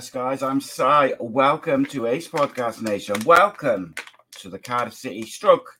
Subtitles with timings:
[0.00, 1.12] Yes, guys, I'm Si.
[1.20, 3.16] Welcome to Ace Podcast Nation.
[3.26, 3.94] Welcome
[4.38, 5.76] to the Cardiff City Stroke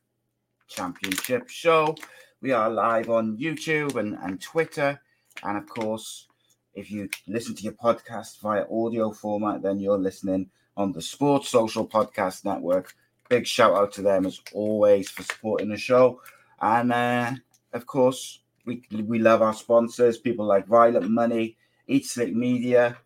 [0.68, 1.96] Championship show.
[2.42, 5.00] We are live on YouTube and, and Twitter.
[5.42, 6.26] And of course,
[6.74, 11.48] if you listen to your podcast via audio format, then you're listening on the Sports
[11.48, 12.94] Social Podcast Network.
[13.30, 16.20] Big shout out to them as always for supporting the show.
[16.60, 17.32] And uh,
[17.72, 22.98] of course, we, we love our sponsors, people like Violet Money, Eat Slick Media,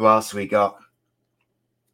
[0.00, 0.78] who else we got?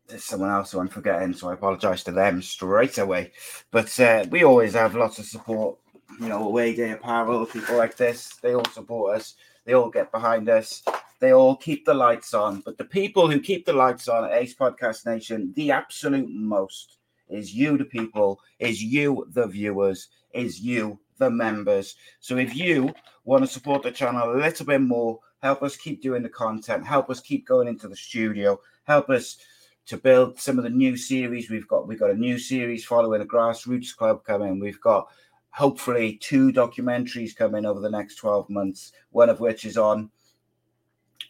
[0.06, 3.32] There's someone else who I'm forgetting, so I apologise to them straight away.
[3.72, 5.76] But uh, we always have lots of support.
[6.20, 9.34] You know, away day apparel, people like this, they all support us.
[9.64, 10.84] They all get behind us.
[11.18, 12.60] They all keep the lights on.
[12.60, 16.98] But the people who keep the lights on at Ace Podcast Nation, the absolute most
[17.28, 21.96] is you, the people, is you, the viewers, is you, the members.
[22.20, 26.02] So if you want to support the channel a little bit more, help us keep
[26.02, 29.38] doing the content, help us keep going into the studio, help us
[29.86, 31.86] to build some of the new series we've got.
[31.86, 34.58] We've got a new series following a grassroots club coming.
[34.58, 35.08] We've got
[35.50, 40.10] hopefully two documentaries coming over the next 12 months, one of which is on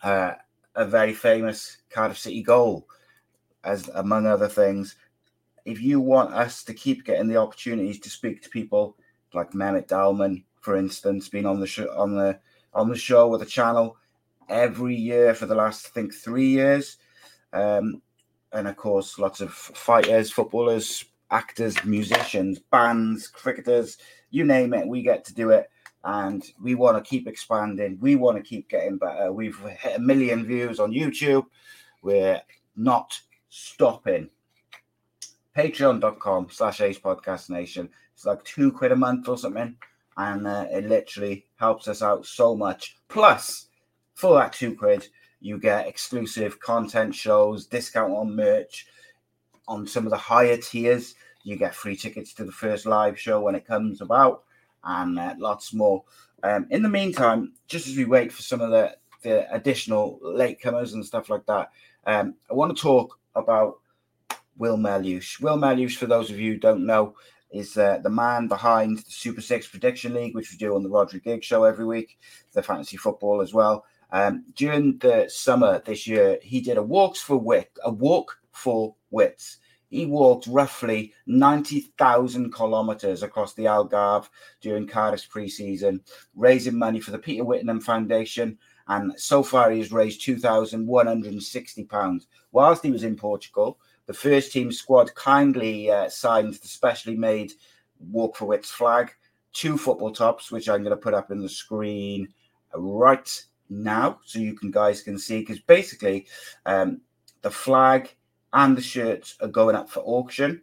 [0.02, 0.32] uh,
[0.74, 2.88] a very famous Cardiff City goal,
[3.64, 4.96] as among other things.
[5.64, 8.96] If you want us to keep getting the opportunities to speak to people
[9.34, 12.38] like Mehmet Dalman, for instance, being on the show on the
[12.76, 13.96] on the show with the channel
[14.48, 16.98] every year for the last, I think, three years.
[17.52, 18.02] Um,
[18.52, 23.96] and of course, lots of fighters, footballers, actors, musicians, bands, cricketers,
[24.30, 25.70] you name it, we get to do it.
[26.04, 27.98] And we want to keep expanding.
[28.00, 29.32] We want to keep getting better.
[29.32, 31.46] We've hit a million views on YouTube.
[32.02, 32.40] We're
[32.76, 34.30] not stopping.
[35.56, 37.88] Patreon.com slash Ace Podcast Nation.
[38.14, 39.76] It's like two quid a month or something
[40.16, 42.96] and uh, it literally helps us out so much.
[43.08, 43.66] Plus,
[44.14, 45.08] for that two quid,
[45.40, 48.86] you get exclusive content shows, discount on merch.
[49.68, 53.40] On some of the higher tiers, you get free tickets to the first live show
[53.40, 54.44] when it comes about,
[54.84, 56.04] and uh, lots more.
[56.42, 60.92] Um, in the meantime, just as we wait for some of the, the additional latecomers
[60.92, 61.70] and stuff like that,
[62.06, 63.78] um, I want to talk about
[64.56, 65.40] Will Melush.
[65.40, 67.16] Will Melush, for those of you who don't know,
[67.58, 70.88] is uh, the man behind the Super Six Prediction League, which we do on the
[70.88, 72.18] Rodri Gig Show every week,
[72.52, 73.84] the fantasy football as well.
[74.10, 78.94] Um, during the summer this year, he did a walks for wit, a walk for
[79.10, 79.58] wits.
[79.88, 84.28] He walked roughly 90,000 kilometers across the Algarve
[84.60, 86.00] during Cardiff's preseason,
[86.34, 88.58] raising money for the Peter Whittingham Foundation.
[88.88, 92.26] And so far, he has raised £2,160.
[92.52, 97.52] Whilst he was in Portugal, the first team squad kindly uh, signed the specially made
[97.98, 99.12] Walk for Wits flag,
[99.52, 102.28] two football tops, which I'm going to put up in the screen
[102.74, 106.26] right now so you can guys can see because basically
[106.66, 107.00] um,
[107.42, 108.14] the flag
[108.52, 110.62] and the shirts are going up for auction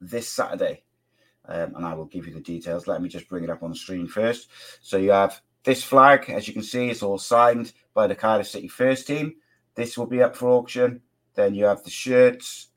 [0.00, 0.84] this Saturday.
[1.46, 2.86] Um, and I will give you the details.
[2.86, 4.48] Let me just bring it up on the screen first.
[4.80, 8.48] So you have this flag, as you can see, it's all signed by the Cardiff
[8.48, 9.34] City first team.
[9.74, 11.00] This will be up for auction.
[11.34, 12.68] Then you have the shirts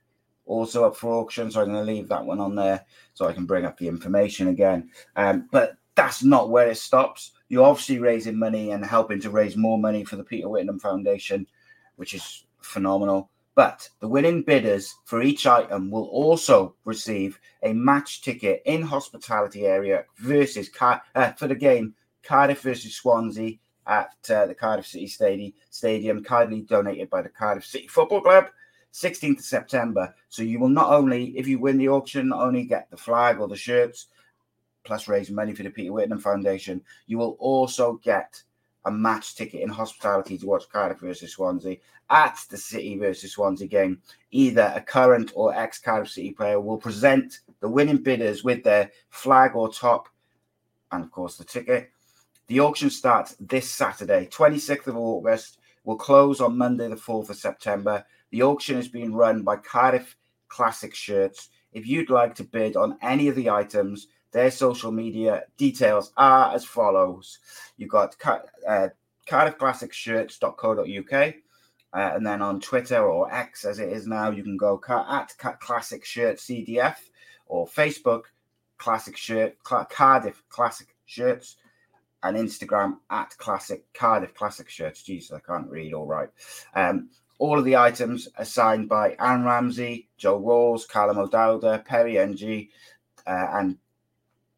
[0.46, 1.52] also up for auction.
[1.52, 3.88] So I'm going to leave that one on there so I can bring up the
[3.88, 4.90] information again.
[5.16, 7.32] Um, but that's not where it stops.
[7.50, 11.48] You're obviously raising money and helping to raise more money for the Peter Whittingham Foundation,
[11.96, 13.30] which is phenomenal.
[13.56, 19.66] But the winning bidders for each item will also receive a match ticket in hospitality
[19.66, 25.54] area versus uh, for the game Cardiff versus Swansea at uh, the Cardiff City Stadium,
[25.70, 28.46] stadium, kindly donated by the Cardiff City Football Club.
[28.94, 30.16] 16th of September.
[30.30, 33.40] So you will not only, if you win the auction, not only get the flag
[33.40, 34.08] or the shirts,
[34.86, 38.42] plus raise money for the Peter Whittingham Foundation, you will also get
[38.86, 41.78] a match ticket in hospitality to watch Cardiff versus Swansea
[42.10, 44.02] at the City versus Swansea game.
[44.32, 48.92] Either a current or ex Cardiff City player will present the winning bidders with their
[49.10, 50.08] flag or top,
[50.92, 51.92] and of course the ticket.
[52.48, 57.38] The auction starts this Saturday, 26th of August, will close on Monday, the 4th of
[57.38, 58.06] September.
[58.30, 60.16] The auction is being run by Cardiff
[60.48, 61.50] Classic Shirts.
[61.74, 66.54] If you'd like to bid on any of the items, their social media details are
[66.54, 67.40] as follows.
[67.78, 68.16] You've got
[68.68, 68.90] uh,
[69.28, 71.34] cardiffclassicshirts.co.uk.
[71.94, 75.34] Uh, and then on Twitter or X as it is now, you can go at
[75.60, 76.98] Classic Shirt CDF
[77.48, 78.26] or Facebook
[78.78, 81.56] Classic Shirt Cardiff Classic Shirts
[82.26, 85.04] and Instagram at Classic Cardiff Classic Shirts.
[85.04, 86.30] Jesus, I can't read all right.
[86.74, 92.18] Um, all of the items are signed by Aaron Ramsey, Joe Ralls, Callum O'Dowda, Perry
[92.18, 92.70] Ng,
[93.28, 93.78] uh, and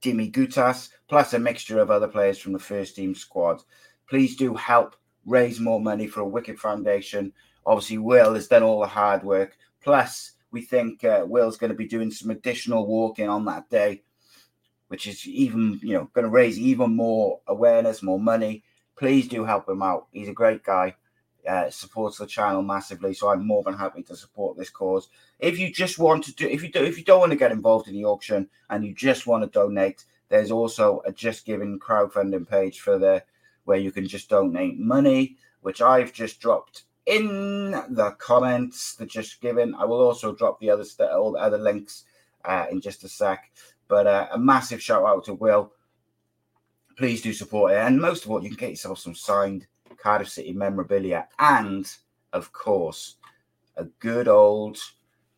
[0.02, 3.62] Dimi Goutas, plus a mixture of other players from the first team squad.
[4.10, 7.34] Please do help raise more money for a Wicked Foundation.
[7.66, 9.58] Obviously, Will has done all the hard work.
[9.82, 14.04] Plus, we think uh, Will's going to be doing some additional walking on that day,
[14.88, 18.64] which is even, you know, going to raise even more awareness, more money.
[18.96, 20.08] Please do help him out.
[20.12, 20.96] He's a great guy.
[21.48, 25.08] Uh, supports the channel massively, so I'm more than happy to support this cause.
[25.40, 27.54] If you just want to do, if you do, if you don't want to get
[27.54, 31.80] involved in the auction and you just want to donate, there's also a Just Giving
[31.80, 33.24] crowdfunding page for the
[33.64, 38.96] where you can just donate money, which I've just dropped in the comments.
[38.96, 39.74] The Just Giving.
[39.76, 42.04] I will also drop the other st- all the other links
[42.44, 43.50] uh, in just a sec.
[43.88, 45.72] But uh, a massive shout out to Will.
[46.98, 49.68] Please do support it, and most of all, you can get yourself some signed
[49.98, 51.88] Cardiff City memorabilia, and
[52.34, 53.18] of course,
[53.76, 54.80] a good old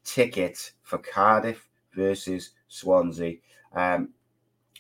[0.04, 3.40] ticket for Cardiff versus Swansea.
[3.74, 4.14] Um,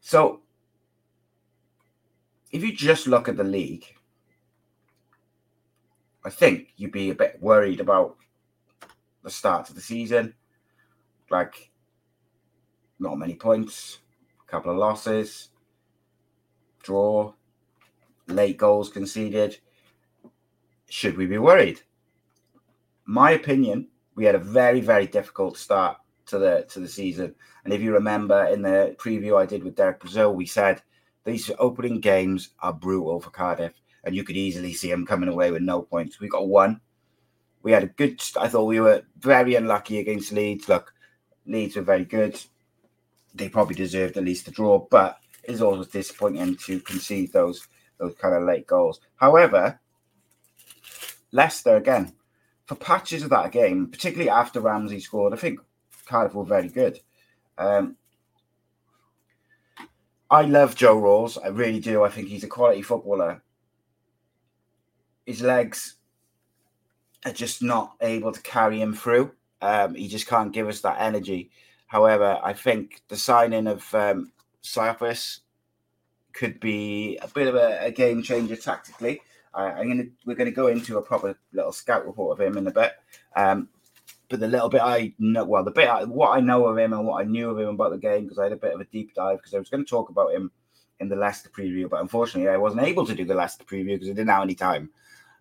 [0.00, 0.40] So,
[2.50, 3.84] if you just look at the league,
[6.24, 8.16] I think you'd be a bit worried about
[9.22, 10.34] the start of the season.
[11.30, 11.70] Like,
[12.98, 13.98] not many points,
[14.46, 15.50] a couple of losses,
[16.82, 17.34] draw,
[18.26, 19.58] late goals conceded.
[20.88, 21.82] Should we be worried?
[23.08, 27.34] my opinion, we had a very, very difficult start to the to the season.
[27.64, 30.82] And if you remember in the preview I did with Derek Brazil, we said
[31.24, 33.72] these opening games are brutal for Cardiff,
[34.04, 36.20] and you could easily see them coming away with no points.
[36.20, 36.80] We got one.
[37.62, 38.22] We had a good.
[38.36, 40.68] I thought we were very unlucky against Leeds.
[40.68, 40.92] Look,
[41.46, 42.40] Leeds were very good.
[43.34, 47.66] They probably deserved at least a draw, but it's always disappointing to concede those
[47.98, 49.00] those kind of late goals.
[49.16, 49.80] However,
[51.32, 52.12] Leicester again
[52.66, 55.58] for patches of that game, particularly after Ramsey scored, I think
[56.06, 57.00] Cardiff were very good.
[57.56, 57.96] Um,
[60.30, 61.38] I love Joe Ralls.
[61.38, 62.04] I really do.
[62.04, 63.42] I think he's a quality footballer.
[65.28, 65.96] His legs
[67.26, 69.32] are just not able to carry him through.
[69.60, 71.50] Um, he just can't give us that energy.
[71.86, 74.32] However, I think the signing of um,
[74.62, 75.40] Siopis
[76.32, 79.20] could be a bit of a, a game changer tactically.
[79.52, 82.66] I, am gonna we're gonna go into a proper little scout report of him in
[82.66, 82.92] a bit.
[83.36, 83.68] Um,
[84.30, 86.94] but the little bit I know, well, the bit I, what I know of him
[86.94, 88.80] and what I knew of him about the game, because I had a bit of
[88.80, 90.50] a deep dive, because I was going to talk about him
[91.00, 94.08] in the Leicester preview, but unfortunately I wasn't able to do the Leicester preview because
[94.08, 94.88] I didn't have any time.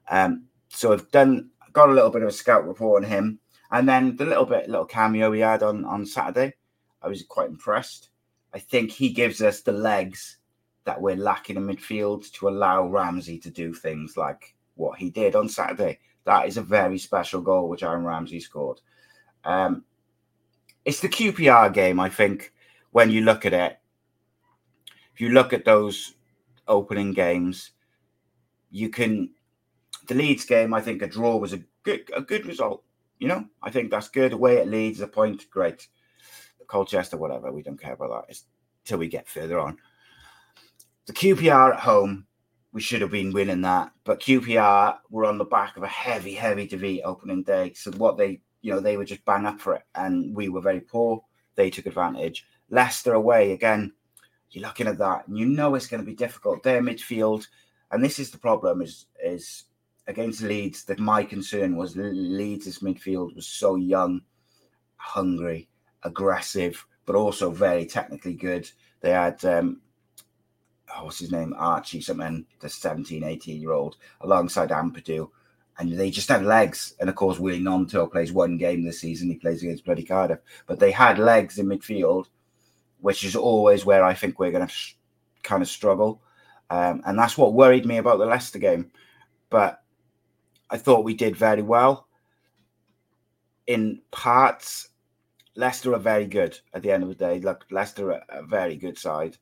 [0.09, 3.39] Um, so I've done got a little bit of a scout report on him,
[3.71, 6.53] and then the little bit little cameo he had on on Saturday,
[7.01, 8.09] I was quite impressed.
[8.53, 10.37] I think he gives us the legs
[10.85, 15.35] that we're lacking in midfield to allow Ramsey to do things like what he did
[15.35, 15.99] on Saturday.
[16.23, 18.81] That is a very special goal which Aaron Ramsey scored.
[19.43, 19.83] Um,
[20.85, 22.53] it's the QPR game, I think,
[22.91, 23.77] when you look at it.
[25.13, 26.15] If you look at those
[26.67, 27.71] opening games,
[28.71, 29.31] you can.
[30.07, 32.83] The Leeds game, I think a draw was a good a good result.
[33.19, 34.33] You know, I think that's good.
[34.33, 35.87] Away at Leeds, a point, great.
[36.67, 38.31] Colchester, whatever, we don't care about that.
[38.31, 38.45] It's
[38.83, 39.77] till we get further on.
[41.05, 42.25] The QPR at home,
[42.73, 46.33] we should have been winning that, but QPR were on the back of a heavy,
[46.33, 47.73] heavy defeat opening day.
[47.73, 50.61] So what they, you know, they were just bang up for it, and we were
[50.61, 51.23] very poor.
[51.55, 52.45] They took advantage.
[52.69, 53.93] Leicester away again.
[54.51, 56.63] You're looking at that, and you know it's going to be difficult.
[56.63, 57.47] Their midfield,
[57.91, 59.63] and this is the problem: is is
[60.07, 60.83] against Leeds.
[60.85, 64.21] That my concern was Leeds' midfield was so young,
[64.95, 65.69] hungry,
[66.03, 68.69] aggressive, but also very technically good.
[69.01, 69.81] They had um,
[70.95, 75.29] oh, what's his name, Archie, something, the 17, 18 year old, alongside Ampadu.
[75.79, 76.95] And they just had legs.
[76.99, 79.29] And of course, Willie Gnonto plays one game this season.
[79.29, 80.39] He plays against bloody Cardiff.
[80.65, 82.25] But they had legs in midfield,
[82.99, 84.95] which is always where I think we're going to sh-
[85.43, 86.21] kind of struggle.
[86.71, 88.91] Um, and that's what worried me about the Leicester game.
[89.51, 89.83] But
[90.69, 92.07] I thought we did very well.
[93.67, 94.89] In parts,
[95.55, 97.39] Leicester are very good at the end of the day.
[97.39, 99.38] Look, Leicester are a very good side.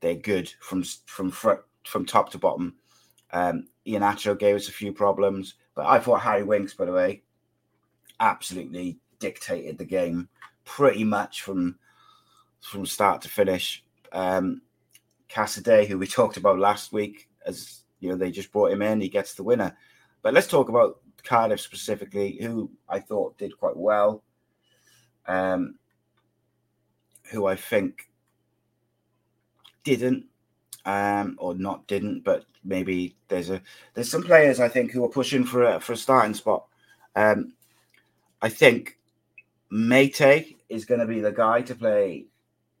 [0.00, 2.74] They're good from from front, from top to bottom.
[3.32, 7.22] Um, Iheanacho gave us a few problems, but I thought Harry Winks, by the way,
[8.20, 10.28] absolutely dictated the game
[10.64, 11.78] pretty much from
[12.60, 13.84] from start to finish.
[14.12, 14.62] Um,
[15.28, 19.00] Casadei, who we talked about last week, as you know, they just brought him in,
[19.00, 19.76] he gets the winner.
[20.22, 24.22] But let's talk about Cardiff specifically, who I thought did quite well.
[25.26, 25.76] Um,
[27.30, 28.10] who I think
[29.84, 30.26] didn't,
[30.84, 33.60] um, or not didn't, but maybe there's a
[33.94, 36.66] there's some players I think who are pushing for a for a starting spot.
[37.14, 37.54] Um,
[38.40, 38.98] I think
[39.72, 42.26] Meite is going to be the guy to play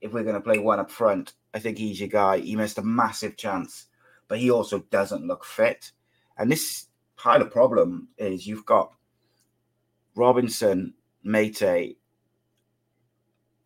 [0.00, 1.34] if we're going to play one up front.
[1.54, 2.38] I think he's your guy.
[2.38, 3.86] He missed a massive chance,
[4.28, 5.92] but he also doesn't look fit.
[6.36, 8.92] And this part of the problem is you've got
[10.14, 11.96] Robinson, Meite,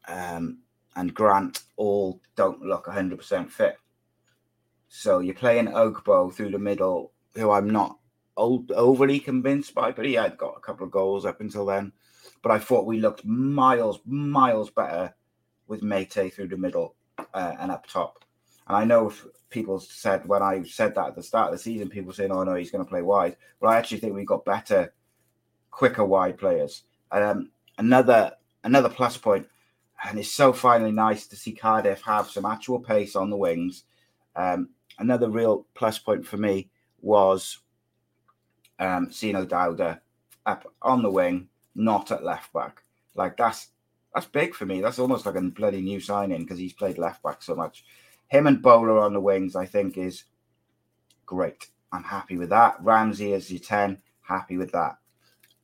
[0.09, 0.59] um,
[0.95, 3.77] and Grant all don't look 100% fit.
[4.89, 7.99] So you're playing Ugbo through the middle, who I'm not
[8.37, 11.93] old, overly convinced by, but he had got a couple of goals up until then.
[12.43, 15.15] But I thought we looked miles, miles better
[15.67, 16.95] with Meite through the middle
[17.35, 18.25] uh, and up top.
[18.67, 19.13] And I know
[19.51, 22.45] people said when I said that at the start of the season, people saying, "Oh
[22.45, 24.93] no, he's going to play wide." But I actually think we've got better,
[25.71, 26.85] quicker wide players.
[27.11, 28.33] Um, another
[28.65, 29.47] another plus point,
[30.05, 33.85] and it's so finally nice to see Cardiff have some actual pace on the wings.
[34.35, 36.71] Um, another real plus point for me
[37.01, 37.61] was
[38.79, 39.47] um, Sino
[40.47, 42.83] up on the wing, not at left back.
[43.15, 43.69] Like that's
[44.15, 44.81] that's big for me.
[44.81, 47.85] That's almost like a bloody new signing because he's played left back so much.
[48.29, 50.25] Him and Bowler on the wings, I think, is
[51.25, 51.69] great.
[51.93, 52.77] I'm happy with that.
[52.81, 54.99] Ramsey as your 10, happy with that.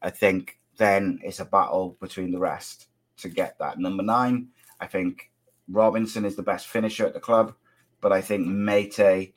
[0.00, 2.88] I think then it's a battle between the rest
[3.18, 3.78] to get that.
[3.78, 4.48] Number nine,
[4.80, 5.30] I think
[5.68, 7.54] Robinson is the best finisher at the club,
[8.00, 9.32] but I think Meite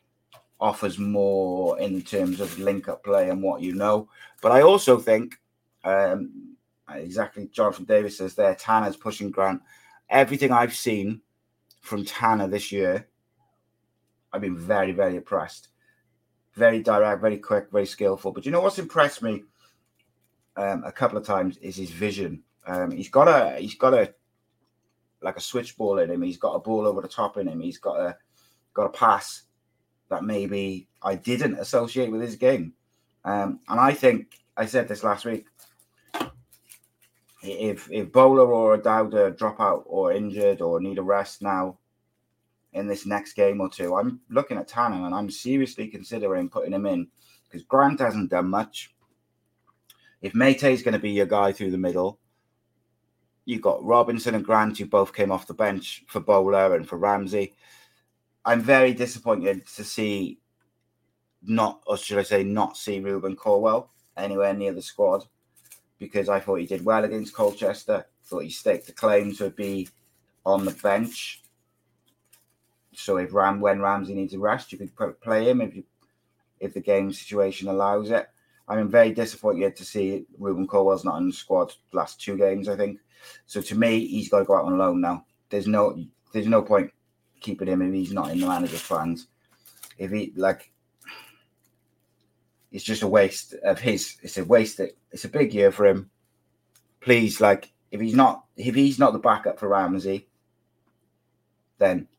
[0.60, 4.10] offers more in terms of link up play and what you know.
[4.42, 5.36] But I also think
[5.84, 6.56] um,
[6.90, 9.62] exactly Jonathan Davis says there, Tanner's pushing Grant.
[10.10, 11.22] Everything I've seen
[11.82, 13.08] from Tanner this year,
[14.36, 15.70] I've been very, very impressed.
[16.56, 18.34] Very direct, very quick, very skillful.
[18.34, 19.44] But you know what's impressed me
[20.58, 22.44] um, a couple of times is his vision.
[22.68, 24.14] Um, he's got a he's got a
[25.22, 26.22] like a switch ball in him.
[26.22, 27.62] He's got a ball over the top in him.
[27.62, 28.18] He's got a
[28.74, 29.44] got a pass
[30.10, 32.74] that maybe I didn't associate with his game.
[33.24, 35.46] Um, and I think I said this last week
[37.42, 41.78] if if Bowler or Dowda drop out or injured or need a rest now
[42.76, 46.74] in this next game or two, I'm looking at Tanner and I'm seriously considering putting
[46.74, 47.08] him in
[47.46, 48.94] because Grant hasn't done much.
[50.22, 52.20] If Meite is going to be your guy through the middle,
[53.46, 56.98] you've got Robinson and Grant, who both came off the bench for Bowler and for
[56.98, 57.54] Ramsey.
[58.44, 60.40] I'm very disappointed to see
[61.42, 65.24] not, or should I say, not see Rubin Colwill anywhere near the squad
[65.98, 68.06] because I thought he did well against Colchester.
[68.26, 69.88] Thought he staked a claim to be
[70.46, 71.42] on the bench.
[72.98, 75.84] So if Ram when Ramsey needs a rest, you could play him if you
[76.60, 78.28] if the game situation allows it.
[78.68, 82.76] I'm very disappointed to see Rubin Colwill's not in the squad last two games, I
[82.76, 83.00] think.
[83.46, 85.26] So to me, he's got to go out on loan now.
[85.50, 86.92] There's no there's no point
[87.42, 89.28] keeping him if he's not in the manager's plans.
[89.98, 90.72] If he like
[92.76, 94.18] it's just a waste of his.
[94.22, 94.82] It's a waste.
[95.12, 96.10] It's a big year for him.
[97.00, 100.28] Please, like, if he's not if he's not the backup for Ramsey,
[101.78, 102.10] then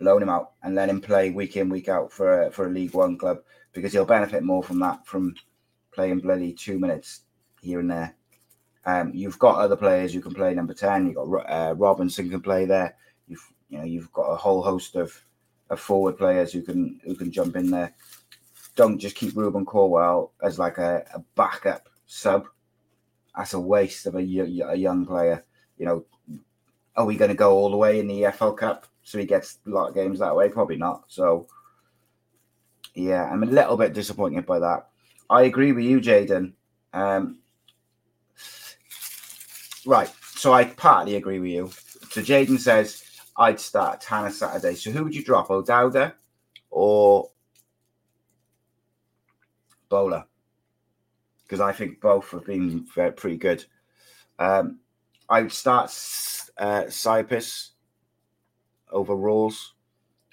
[0.00, 2.70] loan him out and let him play week in week out for a, for a
[2.70, 3.38] League One club
[3.72, 5.34] because he'll benefit more from that from
[5.92, 7.22] playing bloody two minutes
[7.60, 8.14] here and there.
[8.84, 11.06] Um, you've got other players who can play number ten.
[11.06, 12.96] You've got uh, Robinson can play there.
[13.26, 15.12] You've you know you've got a whole host of,
[15.70, 17.94] of forward players who can who can jump in there
[18.78, 22.46] don't just keep Rubin Colwill as like a, a backup sub.
[23.36, 25.44] That's a waste of a, a young player.
[25.78, 26.04] You know,
[26.94, 29.58] are we going to go all the way in the EFL Cup so he gets
[29.66, 30.50] a lot of games that way?
[30.50, 31.04] Probably not.
[31.08, 31.46] So,
[32.94, 34.88] yeah, I'm a little bit disappointed by that.
[35.30, 36.52] I agree with you, Jaden.
[36.92, 37.38] Um,
[39.86, 41.70] right, so I partly agree with you.
[42.10, 43.02] So Jaden says
[43.38, 44.74] I'd start Tanner Saturday.
[44.74, 45.50] So who would you drop?
[45.50, 46.12] O'Dowda
[46.70, 47.30] or
[49.88, 50.26] Bowler
[51.44, 53.64] because I think both have been very, pretty good.
[54.38, 54.80] Um,
[55.30, 55.86] I would start
[56.58, 57.70] uh, Siopis
[58.90, 59.74] over Ralls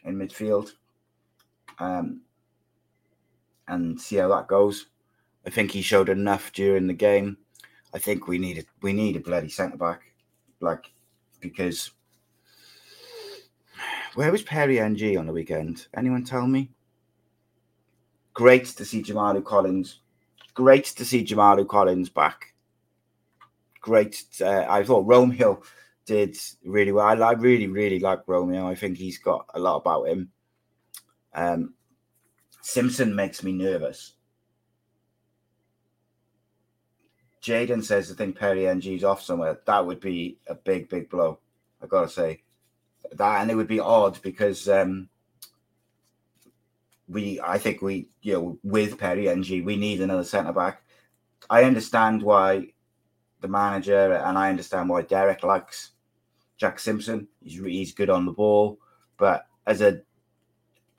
[0.03, 0.71] in midfield
[1.79, 2.21] um,
[3.67, 4.88] and see how that goes.
[5.45, 7.38] I think he showed enough during the game.
[7.93, 10.01] I think we need a, we need a bloody centre back,
[10.59, 10.91] like
[11.39, 11.91] because
[14.15, 15.88] where was Perry Ng on the weekend?
[15.95, 16.71] Anyone tell me?
[18.33, 20.01] Great to see Jamilu Collins.
[20.53, 22.53] Great to see Jamilu Collins back.
[23.81, 24.25] Great.
[24.41, 25.62] Uh, I thought Romeo
[26.05, 27.24] did really well.
[27.24, 28.67] I, I really, really like Romeo.
[28.67, 30.29] I think he's got a lot about him.
[31.33, 31.74] Um,
[32.62, 34.13] Simpson makes me nervous.
[37.41, 39.59] Jaden says, I think Perry NG's off somewhere.
[39.65, 41.39] That would be a big, big blow.
[41.81, 42.41] I gotta say
[43.12, 45.09] that, and it would be odd because um,
[47.07, 50.81] we, I think we, you know, with Perry NG, we need another centre back.
[51.47, 52.69] I understand why
[53.41, 55.91] the manager, and I understand why Derek likes
[56.57, 57.27] Jack Simpson.
[57.41, 58.79] He's he's good on the ball,
[59.17, 60.01] but as a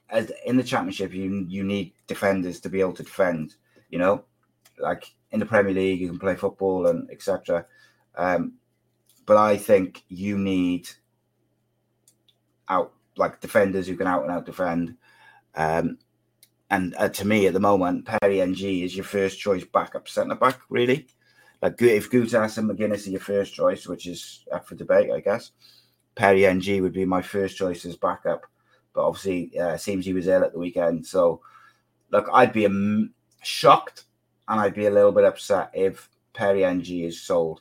[0.09, 3.55] as in the championship, you you need defenders to be able to defend.
[3.91, 4.25] You know,
[4.79, 7.67] like in the Premier League, you can play football and etc.
[8.17, 8.55] Um,
[9.25, 10.89] but I think you need
[12.69, 14.97] out like defenders who can out and out defend.
[15.55, 15.99] Um,
[16.71, 20.35] and uh, to me, at the moment, Perry Ng is your first choice backup centre
[20.35, 20.61] back.
[20.69, 21.07] Really,
[21.63, 25.21] like if Goutas and McGuinness are your first choice, which is up for debate, I
[25.21, 25.53] guess.
[26.15, 28.47] Perry Ng would be my first choice as backup,
[28.95, 31.07] but obviously, uh, seems he was ill at the weekend.
[31.07, 31.41] So,
[32.11, 34.05] look, I'd be um, shocked
[34.49, 37.61] and I'd be a little bit upset if Perry Ng is sold.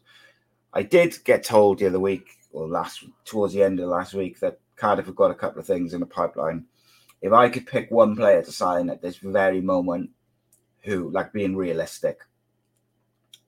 [0.74, 4.40] I did get told the other week or last towards the end of last week
[4.40, 6.66] that Cardiff have got a couple of things in the pipeline.
[7.22, 10.10] If I could pick one player to sign at this very moment,
[10.84, 12.20] who like being realistic,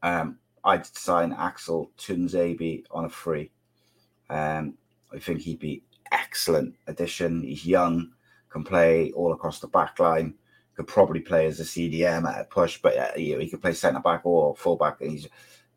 [0.04, 3.52] um, I'd sign Axel Tuanzebe on a free.
[4.30, 4.76] Um,
[5.14, 7.44] I think he'd be excellent addition.
[7.44, 8.12] He's young,
[8.50, 10.34] can play all across the back line
[10.78, 13.62] could probably play as a CDM at a push, but uh, you know, he could
[13.62, 15.02] play centre back or full back.
[15.02, 15.28] He's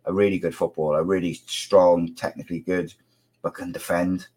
[0.04, 2.92] a really good footballer, a really strong, technically good,
[3.40, 4.28] but can defend.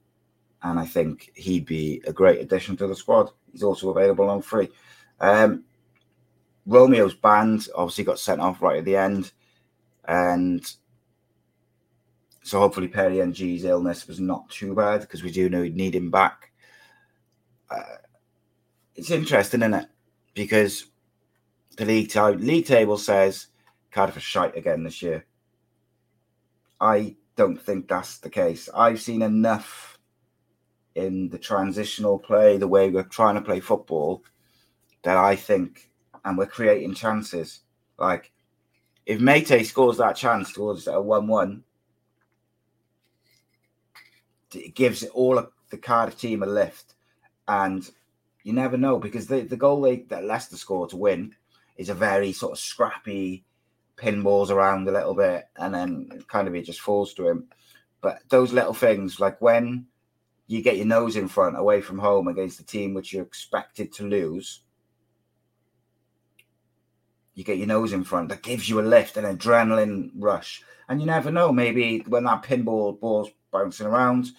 [0.63, 3.31] And I think he'd be a great addition to the squad.
[3.51, 4.69] He's also available on free.
[5.19, 5.65] Um,
[6.65, 9.33] Romeo's banned, obviously got sent off right at the end.
[10.07, 10.65] And
[12.43, 15.95] so hopefully Perry Ng's illness was not too bad because we do know we need
[15.95, 16.51] him back.
[17.69, 17.97] Uh,
[18.95, 19.87] it's interesting, isn't it?
[20.33, 20.85] because
[21.77, 23.47] the league, league table says
[23.91, 25.25] Cardiff are shite again this year.
[26.79, 28.69] I don't think that's the case.
[28.73, 29.97] I've seen enough
[30.95, 34.23] in the transitional play, the way we're trying to play football,
[35.03, 35.89] that I think,
[36.23, 37.61] and we're creating chances.
[37.97, 38.31] Like,
[39.05, 41.63] if Meite scores that chance towards a 1 1,
[44.55, 46.93] it gives all the Cardiff team a lift.
[47.47, 47.89] And
[48.43, 51.35] you never know because the, the goal they, that Leicester score to win
[51.77, 53.43] is a very sort of scrappy
[53.97, 57.47] pinballs around a little bit and then kind of it just falls to him.
[58.01, 59.87] But those little things, like when
[60.47, 63.93] you get your nose in front away from home against the team which you're expected
[63.93, 64.61] to lose,
[67.35, 68.29] you get your nose in front.
[68.29, 70.63] That gives you a lift, an adrenaline rush.
[70.87, 74.31] And you never know, maybe when that pinball ball's bouncing around,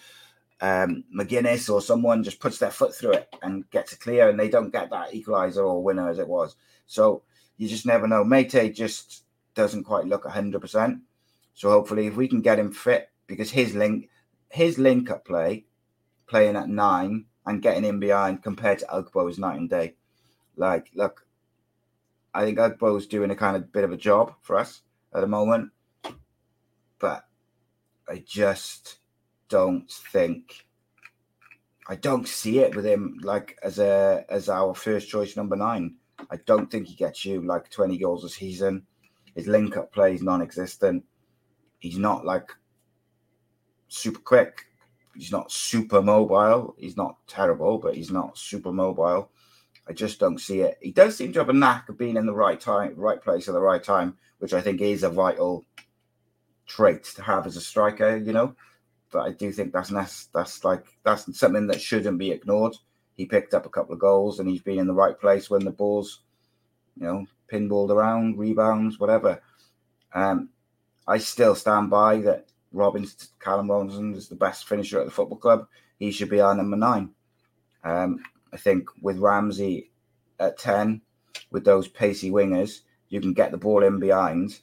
[0.61, 4.39] um, McGuinness or someone just puts their foot through it and gets a clear, and
[4.39, 6.55] they don't get that equalizer or winner as it was.
[6.85, 7.23] So
[7.57, 8.23] you just never know.
[8.23, 11.01] Meite just doesn't quite look hundred percent.
[11.53, 14.09] So hopefully, if we can get him fit, because his link,
[14.49, 15.65] his link up play,
[16.27, 19.95] playing at nine and getting in behind compared to Ugbo is night and day.
[20.55, 21.24] Like, look,
[22.35, 24.81] I think Ugbo's doing a kind of bit of a job for us
[25.13, 25.71] at the moment,
[26.99, 27.25] but
[28.09, 28.97] I just
[29.47, 30.65] don't think
[31.87, 35.95] I don't see it with him like as a as our first choice number nine.
[36.29, 38.85] I don't think he gets you like 20 goals a season.
[39.33, 41.05] His link up play is non-existent.
[41.79, 42.49] He's not like
[43.87, 44.65] super quick.
[45.15, 46.75] He's not super mobile.
[46.77, 49.29] He's not terrible, but he's not super mobile.
[49.87, 50.77] I just don't see it.
[50.81, 53.47] He does seem to have a knack of being in the right time, right place
[53.47, 55.63] at the right time, which I think is a vital
[56.65, 58.17] trait to have as a striker.
[58.17, 58.55] You know,
[59.11, 62.75] but I do think that's that's, that's like that's something that shouldn't be ignored.
[63.15, 65.63] He picked up a couple of goals and he's been in the right place when
[65.63, 66.21] the balls,
[66.97, 69.41] you know, pinballed around, rebounds, whatever.
[70.13, 70.49] Um,
[71.07, 75.37] I still stand by that Robbins, Callum Robinson is the best finisher at the football
[75.37, 75.67] club.
[75.97, 77.11] He should be our number nine.
[77.83, 78.21] Um,
[78.55, 79.91] I think with Ramsey
[80.39, 81.01] at 10,
[81.51, 84.59] with those pacey wingers, you can get the ball in behind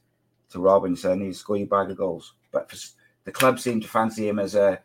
[0.48, 1.20] to Robinson.
[1.20, 2.32] He'll score you bag of goals.
[2.52, 2.78] But for,
[3.24, 4.80] the club seem to fancy him as a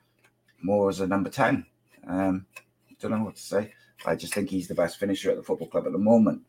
[0.62, 1.66] more as a number 10.
[2.06, 2.46] Um,
[3.00, 3.74] don't know what to say.
[4.06, 6.42] I just think he's the best finisher at the football club at the moment.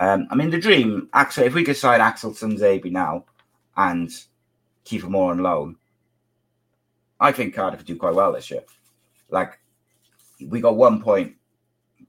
[0.00, 3.26] Um, I mean, the dream, actually, if we could sign Axel Tuanzebe now
[3.76, 4.10] and
[4.84, 5.76] keep him more on loan,
[7.20, 8.62] I think Cardiff would do quite well this year.
[9.28, 9.58] Like,
[10.40, 11.36] we got one point,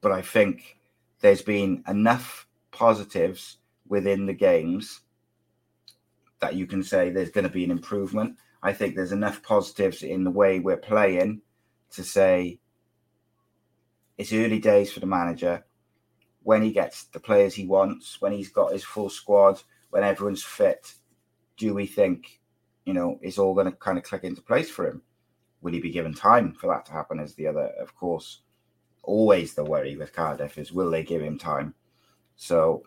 [0.01, 0.77] but I think
[1.21, 3.57] there's been enough positives
[3.87, 5.01] within the games
[6.39, 8.37] that you can say there's going to be an improvement.
[8.61, 11.41] I think there's enough positives in the way we're playing
[11.91, 12.59] to say
[14.17, 15.65] it's early days for the manager.
[16.43, 20.43] When he gets the players he wants, when he's got his full squad, when everyone's
[20.43, 20.93] fit,
[21.57, 22.39] do we think,
[22.85, 25.01] you know, it's all going to kind of click into place for him?
[25.61, 27.19] Will he be given time for that to happen?
[27.19, 28.41] Is the other, of course,
[29.07, 31.73] always the worry with Cardiff is will they give him time?
[32.35, 32.83] So,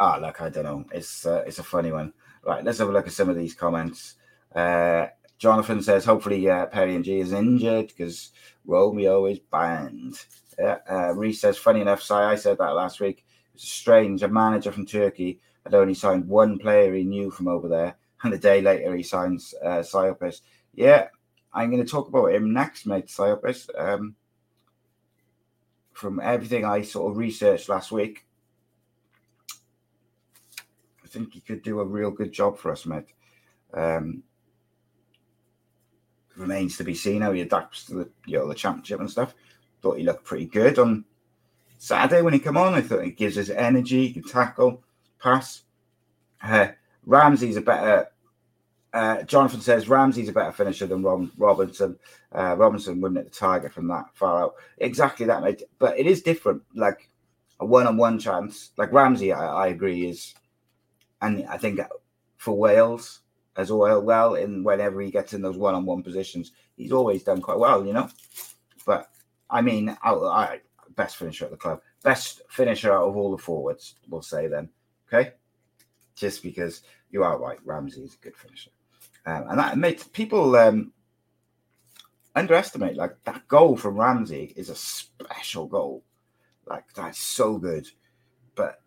[0.00, 0.84] ah, look, I don't know.
[0.92, 2.12] It's uh, it's a funny one.
[2.44, 4.14] Right, let's have a look at some of these comments.
[4.54, 5.06] Uh,
[5.38, 8.32] Jonathan says, hopefully uh, Perry Ng is injured because
[8.64, 10.16] Romeo is banned.
[10.58, 13.24] Yeah, uh, Reese says, funny enough, Si, I said that last week.
[13.54, 14.22] It's strange.
[14.22, 18.34] A manager from Turkey had only signed one player he knew from over there, and
[18.34, 19.82] a day later he signs uh.
[20.74, 21.08] Yeah,
[21.52, 23.68] I'm going to talk about him next, mate, Siopis.
[23.78, 24.16] Um,
[26.00, 28.24] from everything I sort of researched last week,
[31.04, 33.12] I think he could do a real good job for us, mate.
[33.74, 34.22] Um,
[36.36, 39.34] remains to be seen how he adapts to the you know the championship and stuff.
[39.82, 41.04] Thought he looked pretty good on
[41.76, 42.72] Saturday when he came on.
[42.72, 44.82] I thought he gives us energy, he can tackle,
[45.22, 45.64] pass.
[46.42, 46.68] Uh,
[47.04, 48.08] Ramsey's a better.
[48.92, 51.98] Uh, Jonathan says Ramsey's a better finisher than Rob, Robinson.
[52.32, 54.54] Uh, Robinson wouldn't hit the target from that far out.
[54.78, 55.62] Exactly that, mate.
[55.78, 56.62] But it is different.
[56.74, 57.08] Like
[57.60, 58.70] a one-on-one chance.
[58.76, 60.34] Like Ramsey, I, I agree is,
[61.22, 61.80] and I think
[62.36, 63.20] for Wales,
[63.56, 66.52] as well, well in whenever he gets in those one-on-one positions.
[66.76, 68.08] He's always done quite well, you know.
[68.86, 69.10] But
[69.50, 70.60] I mean, I, I
[70.96, 74.68] best finisher at the club, best finisher out of all the forwards, we'll say then.
[75.08, 75.32] Okay,
[76.14, 78.70] just because you are right, Ramsey is a good finisher,
[79.26, 80.92] um, and that makes people um,
[82.34, 86.04] underestimate like that goal from Ramsey is a special goal.
[86.66, 87.88] Like that's so good,
[88.54, 88.80] but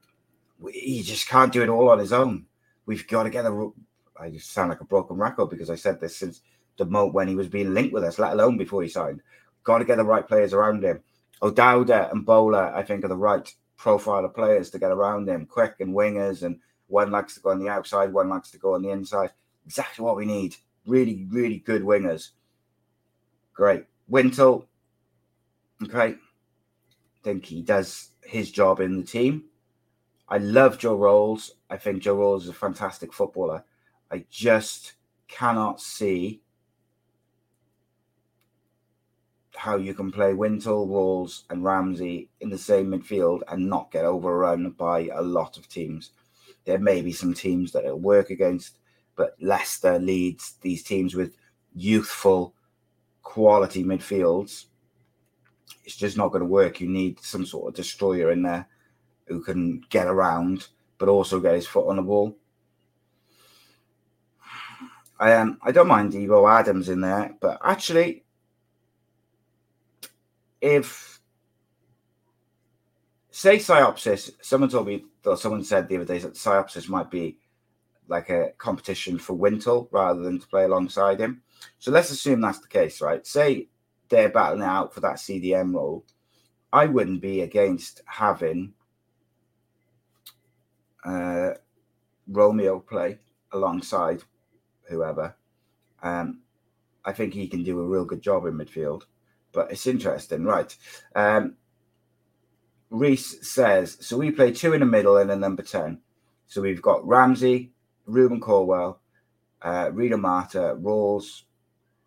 [0.71, 2.45] he just can't do it all on his own.
[2.85, 3.71] We've got to get a
[4.19, 6.41] I just sound like a broken record because I said this since
[6.77, 9.21] the moment when he was being linked with us, let alone before he signed.
[9.63, 11.01] Got to get the right players around him.
[11.41, 15.45] O'Dowda and Bowler, I think, are the right profile of players to get around him,
[15.45, 18.75] quick and wingers, and one likes to go on the outside, one likes to go
[18.75, 19.31] on the inside.
[19.65, 20.55] Exactly what we need.
[20.85, 22.29] Really, really good wingers.
[23.53, 23.85] Great.
[24.07, 24.67] Wintle,
[25.83, 26.15] okay.
[27.23, 29.45] think he does his job in the team.
[30.27, 31.55] I love Joe Ralls.
[31.69, 33.63] I think Joe Ralls is a fantastic footballer.
[34.11, 34.93] I just
[35.27, 36.41] cannot see
[39.55, 44.05] how you can play Wintle, Ralls, and Ramsey in the same midfield and not get
[44.05, 46.11] overrun by a lot of teams.
[46.65, 48.79] There may be some teams that it'll work against,
[49.15, 51.35] but Leicester Leeds these teams with
[51.73, 52.53] youthful,
[53.21, 54.65] quality midfields.
[55.85, 56.79] It's just not going to work.
[56.79, 58.67] You need some sort of destroyer in there
[59.27, 62.37] who can get around, but also get his foot on the ball.
[65.19, 68.25] I um I don't mind Ebou Adams in there, but actually,
[70.59, 71.21] if
[73.31, 77.37] say Siopis, someone told me or someone said the other day that Siopis might be
[78.07, 81.41] like a competition for Wintle rather than to play alongside him.
[81.79, 83.25] So let's assume that's the case, right?
[83.25, 83.69] Say
[84.09, 86.05] they're battling out for that CDM role.
[86.71, 88.73] I wouldn't be against having
[91.05, 91.51] uh,
[92.27, 93.19] Romeo play
[93.51, 94.23] alongside
[94.89, 95.35] whoever.
[96.01, 96.41] Um,
[97.05, 99.03] I think he can do a real good job in midfield.
[99.51, 100.75] But it's interesting, right?
[101.15, 101.55] Um,
[102.89, 104.17] Reese says so.
[104.17, 105.99] We play two in the middle and a number ten.
[106.47, 107.71] So we've got Ramsey,
[108.05, 108.99] Rubin Colwill,
[109.61, 111.45] uh, Rinomhota, Ralls,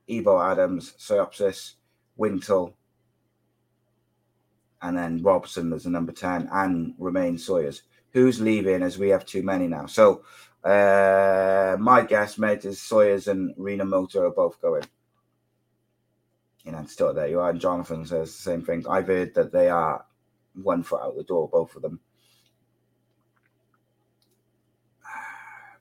[0.09, 1.75] Ebou Adams, Siopis,
[2.17, 2.77] Wintle,
[4.83, 7.83] and then Robson as the number 10, and Romaine Sawyers.
[8.13, 9.87] Who's leaving as we have too many now?
[9.87, 10.23] So
[10.65, 14.85] uh, my guess, mate, is Sawyers and Rinomhota are both going.
[16.65, 17.51] You know, still there you are.
[17.51, 18.85] And Jonathan says the same thing.
[18.89, 20.05] I've heard that they are
[20.55, 22.01] one foot out the door, both of them.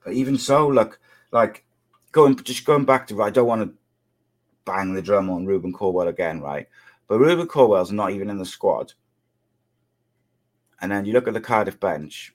[0.06, 1.00] But even so, look,
[1.32, 1.66] like
[2.12, 3.74] going just going back to I don't want to
[4.64, 6.70] bang the drum on Rubin Colwill again, right?
[7.08, 8.94] But Rubin Colwill's not even in the squad.
[10.80, 12.34] And then you look at the Cardiff bench.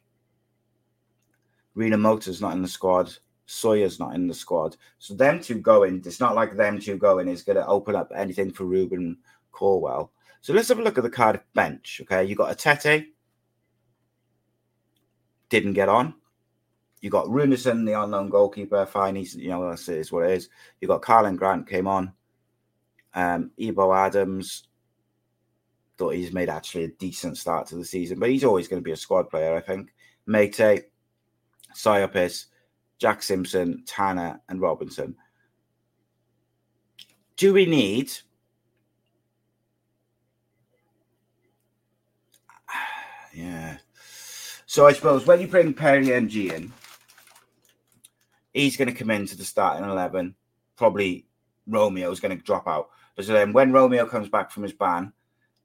[1.76, 3.14] Rinomhota's not in the squad.
[3.46, 4.76] Sawyer's not in the squad.
[4.98, 8.12] So them two going, it's not like them two going is going to open up
[8.14, 9.18] anything for Reuben
[9.52, 10.12] Corwell.
[10.40, 12.00] So let's have a look at the Cardiff bench.
[12.02, 13.06] Okay, you got Etete,
[15.48, 16.14] didn't get on.
[17.00, 18.84] You got Runarsson, the unknown goalkeeper.
[18.86, 20.48] Fine, he's you know that's is what it is.
[20.80, 22.12] You got Karlan Grant came on.
[23.14, 24.68] Um, Ebou Adams
[25.96, 28.84] thought he's made actually a decent start to the season, but he's always going to
[28.84, 29.92] be a squad player, I think.
[30.28, 30.84] Meite,
[31.74, 32.46] Siopis,
[32.98, 35.16] Jack Simpson, Tanner, and Robinson.
[37.36, 38.12] Do we need
[43.34, 43.78] yeah.
[44.66, 46.72] So I suppose when you bring Perry and G in,
[48.52, 50.34] he's going to come into the starting 11.
[50.76, 51.26] Probably
[51.66, 52.90] Romeo is going to drop out.
[53.20, 55.12] So then when Romeo comes back from his ban,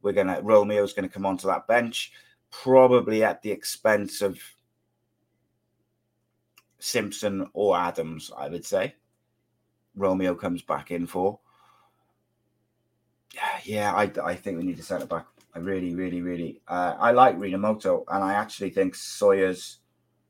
[0.02, 2.12] we're going to, Romeo's going to come onto that bench,
[2.52, 4.38] probably at the expense of
[6.80, 8.96] Simpson or Adams, I would say.
[9.96, 11.40] Romeo comes back in for.
[13.64, 15.26] Yeah, I, I think we need to set it back.
[15.56, 16.62] I really, really, really.
[16.68, 19.80] Uh, I like Rinomhota, and I actually think Sawyer's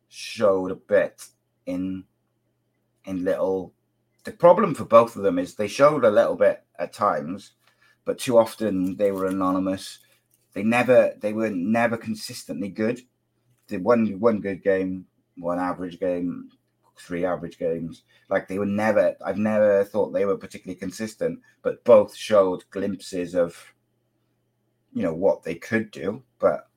[0.07, 1.27] showed a bit
[1.65, 2.05] in
[3.05, 3.73] in little.
[4.23, 7.51] The problem for both of them is they showed a little bit at times,
[8.05, 9.99] but too often they were anonymous.
[10.53, 13.01] They never, they were never consistently good.
[13.67, 15.05] They one one good game,
[15.37, 16.49] one average game,
[16.99, 18.03] three average games.
[18.29, 19.15] Like they were never.
[19.25, 23.73] I've never thought they were particularly consistent, but both showed glimpses of,
[24.93, 26.23] you know, what they could do.
[26.39, 26.67] But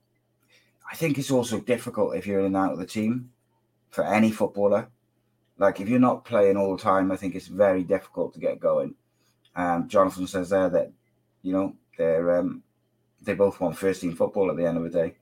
[0.90, 3.30] I think it's also difficult if you're in and out of the team
[3.90, 4.88] for any footballer.
[5.58, 8.60] Like if you're not playing all the time, I think it's very difficult to get
[8.60, 8.94] going.
[9.56, 10.92] Um, Jonathan says there that
[11.42, 12.62] you know they're um,
[13.22, 15.14] they both want first team football at the end of the day.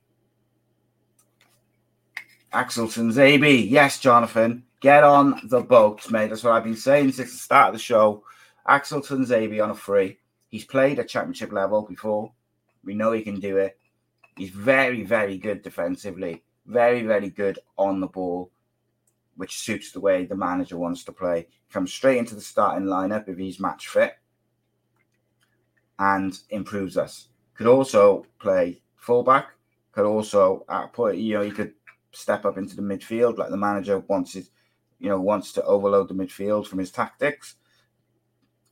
[2.53, 6.29] Axel Tuanzebe, yes, Jonathan, get on the boat, mate.
[6.29, 8.25] That's what I've been saying since the start of the show.
[8.67, 10.19] Axel Tuanzebe on a free.
[10.49, 12.33] He's played at championship level before.
[12.85, 13.79] We know he can do it.
[14.37, 16.45] He's very, very good defensively.
[16.67, 18.51] Very, very good on the ball,
[19.37, 21.49] which suits the way the manager wants to play.
[21.71, 24.15] Comes straight into the starting lineup if he's match fit
[25.99, 27.29] and improves us.
[27.55, 29.49] Could also play fullback.
[29.93, 31.73] Could also at point, you know, he could
[32.13, 34.49] step up into the midfield like the manager wants it,
[34.99, 37.57] you know, wants to overload the midfield from his tactics.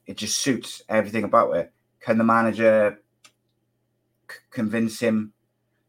[0.06, 1.72] It just suits everything about it.
[2.00, 3.00] Can the manager
[4.30, 5.32] c- convince him?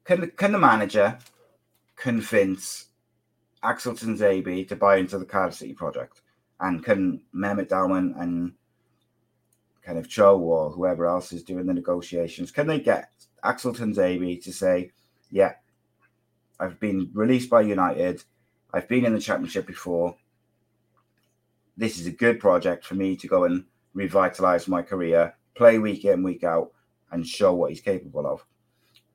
[0.06, 1.18] Can the, can the manager
[1.96, 2.86] convince
[3.66, 6.22] Axel Tuanzebe to buy into the Cardiff City project?
[6.60, 8.54] And can Mehmet Dalman and
[9.86, 13.12] kind of Joe or whoever else is doing the negotiations, can they get
[13.44, 14.92] Axel Tuanzebe to say,
[15.30, 15.54] yeah,
[16.60, 18.24] I've been released by United.
[18.74, 20.16] I've been in the championship before.
[21.78, 26.06] This is a good project for me to go and revitalize my career, play week
[26.06, 26.72] in, week out,
[27.12, 28.44] and show what he's capable of.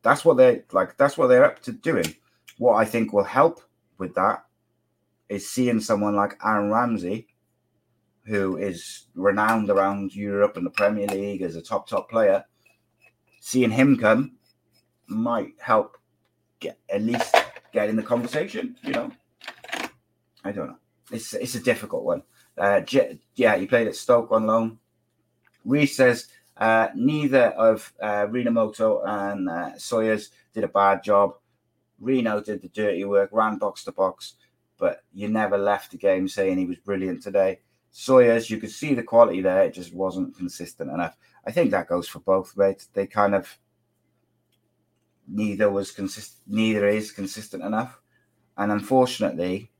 [0.02, 2.14] That's what they're like, that's what they're up to doing.
[2.58, 3.60] What I think will help
[4.00, 4.44] with that
[5.28, 7.28] is seeing someone like Aaron Ramsey,
[8.24, 12.44] who is renowned around Europe and the Premier League as a top, top player.
[13.40, 14.32] Seeing him come
[15.06, 15.96] might help
[16.58, 17.34] get at least
[17.72, 18.76] get in the conversation.
[18.82, 19.12] You know,
[20.44, 20.78] I don't know.
[21.10, 22.22] It's it's a difficult one.
[22.58, 22.82] Uh,
[23.36, 24.78] yeah, he played at Stoke on loan.
[25.64, 31.34] Reese says uh, neither of uh, Rinomhota and uh, Sawyer's did a bad job.
[32.00, 34.34] Reno did the dirty work, ran box to box,
[34.78, 37.60] but you never left the game saying he was brilliant today.
[37.92, 41.16] Sawyer's, you could see the quality there; it just wasn't consistent enough.
[41.46, 42.82] I think that goes for both, right?
[42.94, 43.58] They kind of
[45.30, 48.00] neither was consistent neither is consistent enough
[48.56, 49.70] and unfortunately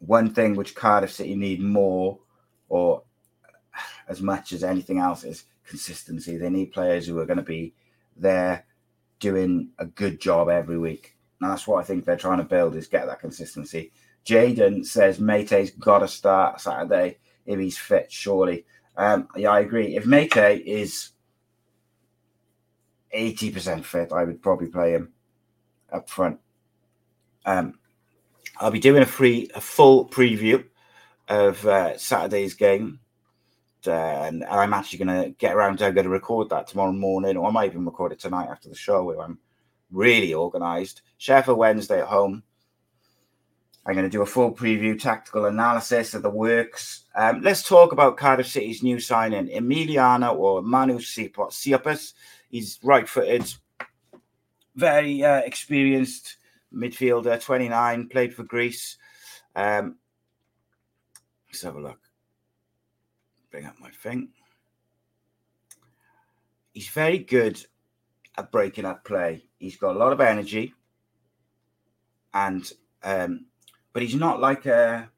[0.00, 2.18] one thing which cardiff city need more
[2.68, 3.02] or
[4.08, 7.72] as much as anything else is consistency they need players who are going to be
[8.16, 8.66] there
[9.18, 12.74] doing a good job every week and that's what i think they're trying to build
[12.76, 13.92] is get that consistency
[14.24, 18.64] jaden says Meite's got to start saturday if he's fit surely
[18.96, 21.10] um, yeah i agree if Meite is
[23.16, 25.12] 80% fit, I would probably play him
[25.92, 26.38] up front.
[27.44, 27.78] Um,
[28.58, 30.64] I'll be doing a free, a full preview
[31.28, 33.00] of uh, Saturday's game.
[33.86, 36.92] Uh, and I'm actually going to get around to, I'm going to record that tomorrow
[36.92, 39.38] morning, or I might even record it tonight after the show, where I'm
[39.90, 41.02] really organised.
[41.18, 42.42] Sheffield Wednesday at home.
[43.86, 47.04] I'm going to do a full preview, tactical analysis of the works.
[47.14, 52.12] Um, let's talk about Cardiff City's new signing, Emiliano or Manu Siopis.
[52.50, 53.54] He's right-footed,
[54.74, 56.36] very uh, experienced
[56.74, 58.96] midfielder, 29, played for Greece.
[59.54, 59.96] Um,
[61.48, 62.05] let's have a look.
[63.50, 64.30] Bring up my thing.
[66.72, 67.64] He's very good
[68.36, 69.44] at breaking up play.
[69.58, 70.74] He's got a lot of energy,
[72.34, 72.70] and
[73.02, 73.46] um,
[73.92, 75.08] but he's not like a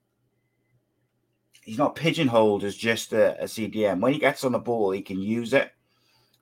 [1.63, 4.01] he's not pigeonholed as just a, a, CDM.
[4.01, 5.71] When he gets on the ball, he can use it.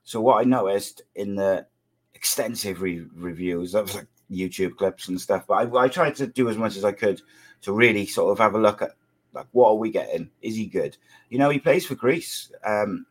[0.03, 1.67] So what I noticed in the
[2.13, 6.47] extensive re- reviews of like YouTube clips and stuff, but I, I, tried to do
[6.47, 7.21] as much as I could
[7.63, 8.91] to really sort of have a look at
[9.37, 10.29] like what are we getting?
[10.41, 10.97] Is he good?
[11.29, 13.05] You know, he plays for Greece, um,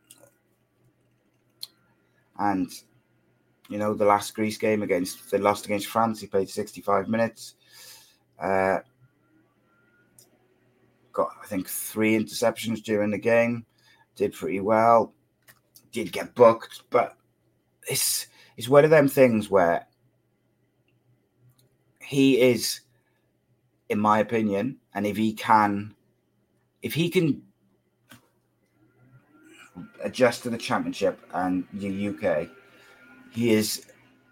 [2.37, 2.69] and
[3.69, 6.19] you know the last Greece game against they lost against France.
[6.19, 7.55] He played sixty five minutes.
[8.39, 8.79] Uh,
[11.13, 13.65] got I think three interceptions during the game.
[14.15, 15.13] Did pretty well.
[15.91, 17.15] Did get booked, but
[17.89, 19.87] it's it's one of them things where
[22.01, 22.81] he is,
[23.89, 25.93] in my opinion, and if he can,
[26.87, 27.41] if he can
[30.01, 32.47] adjust to the championship and the UK,
[33.29, 33.87] he is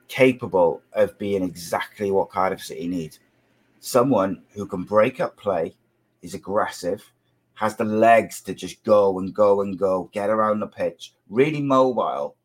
[0.08, 3.18] capable of being exactly what Cardiff City need.
[3.82, 5.76] Someone who can break up play,
[6.22, 7.12] is aggressive,
[7.56, 11.62] has the legs to just go and go and go, get around the pitch, really
[11.62, 12.38] mobile,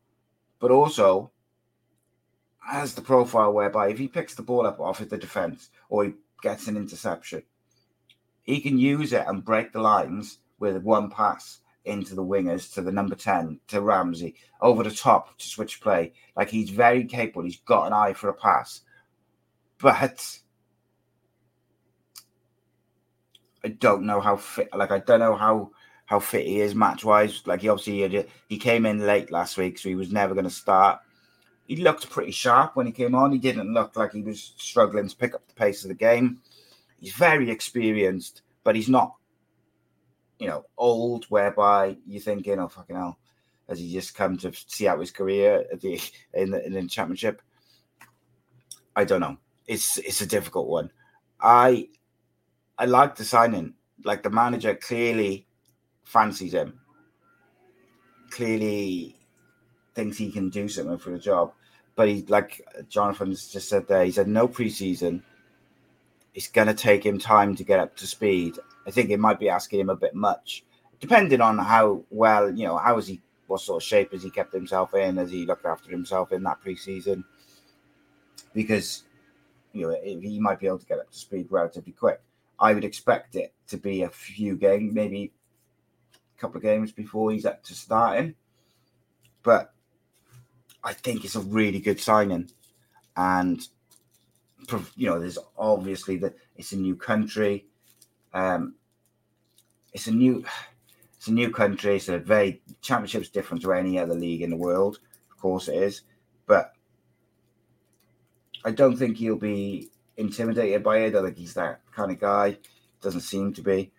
[0.59, 1.31] but also
[2.59, 6.03] has the profile whereby if he picks the ball up off of the defense or
[6.03, 6.11] he
[6.43, 7.43] gets an interception,
[8.43, 12.81] he can use it and break the lines with one pass into the wingers to
[12.81, 16.13] the number 10 to Ramsey over the top to switch play.
[16.35, 17.43] Like he's very capable.
[17.43, 18.81] He's got an eye for a pass.
[19.79, 20.39] But
[23.63, 24.69] I don't know how fit.
[24.75, 25.71] Like I don't know how
[26.05, 27.41] how fit he is match wise.
[27.45, 30.45] Like he obviously he, he came in late last week, so he was never going
[30.45, 30.99] to start.
[31.67, 33.31] He looked pretty sharp when he came on.
[33.31, 36.39] He didn't look like he was struggling to pick up the pace of the game.
[37.01, 39.15] He's very experienced, but he's not,
[40.39, 41.25] you know, old.
[41.25, 43.17] Whereby you're thinking, "Oh fucking hell,"
[43.67, 45.99] has he just come to see out his career at the
[46.33, 47.41] in the, in the championship?
[48.95, 49.37] I don't know.
[49.67, 50.91] It's it's a difficult one.
[51.41, 51.89] I
[52.77, 53.73] I like the signing.
[54.03, 55.47] Like the manager clearly
[56.03, 56.79] fancies him.
[58.29, 59.17] Clearly
[59.95, 61.53] thinks he can do something for the job.
[61.95, 65.21] But he, like Jonathan's just said there, he's had no preseason.
[66.33, 68.57] It's going to take him time to get up to speed.
[68.87, 70.63] I think it might be asking him a bit much,
[70.99, 74.29] depending on how well, you know, how is he, what sort of shape has he
[74.29, 77.23] kept himself in, has he looked after himself in that preseason?
[78.53, 79.03] Because,
[79.73, 82.21] you know, he might be able to get up to speed relatively quick.
[82.59, 85.31] I would expect it to be a few games, maybe
[86.37, 88.35] a couple of games before he's up to starting.
[89.43, 89.73] But
[90.83, 92.51] I think it's a really good signing,
[93.17, 93.67] and
[94.95, 97.65] you know, there's obviously that it's a new country.
[98.33, 98.75] Um,
[99.93, 100.45] it's a new,
[101.17, 101.95] it's a new country.
[101.95, 104.99] It's a very championship's different to any other league in the world.
[105.31, 106.01] Of course, it is,
[106.45, 106.73] but
[108.63, 111.15] I don't think he'll be intimidated by it.
[111.15, 112.57] I think he's that kind of guy.
[113.01, 113.91] Doesn't seem to be.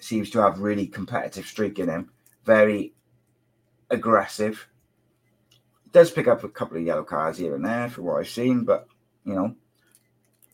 [0.00, 2.10] Seems to have really competitive streak in him.
[2.44, 2.94] Very
[3.90, 4.68] aggressive.
[5.92, 8.64] Does pick up a couple of yellow cards here and there for what I've seen,
[8.64, 8.86] but
[9.24, 9.54] you know,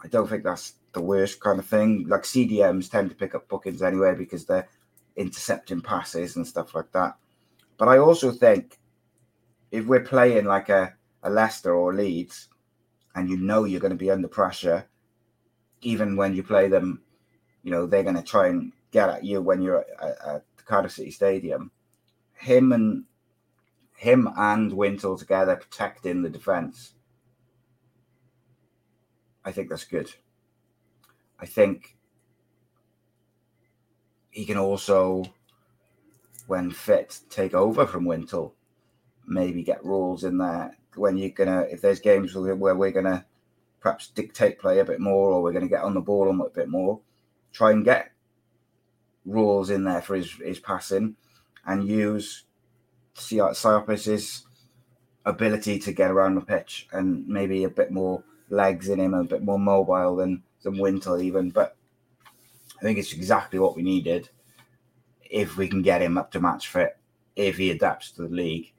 [0.05, 2.07] I don't think that's the worst kind of thing.
[2.07, 4.69] Like CDMs tend to pick up bookings anyway because they're
[5.17, 7.17] intercepting passes and stuff like that.
[7.79, 8.79] But I also think
[9.71, 12.49] if we're playing like a, a Leicester or Leeds,
[13.15, 14.87] and you know you're going to be under pressure,
[15.81, 17.03] even when you play them,
[17.63, 20.93] you know, they're going to try and get at you when you're at, the Cardiff
[20.93, 21.71] City Stadium.
[22.35, 23.05] Him and
[23.97, 26.94] him and Wintle together protecting the defense.
[29.45, 30.15] I think that's good.
[31.39, 31.97] I think
[34.31, 35.25] he can also,
[36.47, 38.55] when fit, take over from Wintle.
[39.27, 43.27] Maybe get Ralls in there when you're gonna if there's games where we're gonna
[43.81, 46.69] perhaps dictate play a bit more or we're gonna get on the ball a bit
[46.69, 47.01] more,
[47.53, 48.13] try and get
[49.25, 51.17] Ralls in there for his his passing
[51.65, 52.45] and use
[53.15, 54.47] Siopis's
[55.25, 59.25] ability to get around the pitch and maybe a bit more legs in him, a
[59.25, 61.51] bit more mobile than than Wintle even.
[61.51, 61.77] But
[62.79, 64.29] I think it's exactly what we needed
[65.31, 66.97] if we can get him up to match fit,
[67.35, 68.75] if he adapts to the league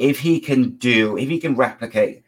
[0.00, 2.24] if he can do, if he can replicate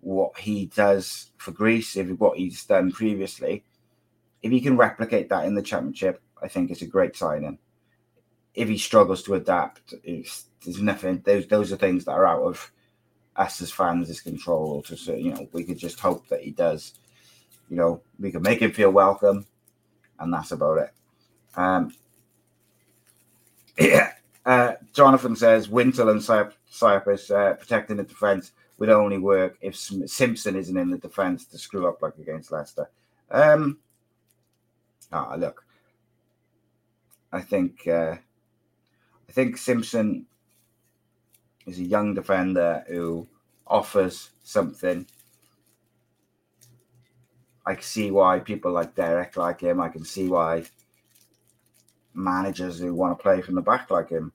[0.00, 3.64] what he does for Greece, if what he's done previously,
[4.40, 7.58] if he can replicate that in the championship, I think it's a great signing.
[8.54, 10.46] If he struggles to adapt, there's
[10.80, 11.22] nothing.
[11.24, 12.70] Those those are things that are out of
[13.38, 14.82] us as fans' is control.
[14.82, 16.94] To say, you know, we could just hope that he does.
[17.70, 19.46] You know, we can make him feel welcome,
[20.18, 20.90] and that's about it.
[21.54, 21.94] Um,
[23.78, 24.12] yeah.
[24.46, 30.56] Uh, Jonathan says Wintle and Siopis uh, protecting the defence would only work if Simpson
[30.56, 32.88] isn't in the defence to screw up like against Leicester.
[33.30, 33.78] Um,
[35.12, 35.66] ah, look,
[37.30, 38.16] I think uh,
[39.28, 40.24] I think Simpson
[41.68, 43.28] is a young defender who
[43.66, 45.06] offers something.
[47.66, 49.80] I can see why people like Derek like him.
[49.80, 50.64] I can see why
[52.14, 54.32] managers who want to play from the back like him.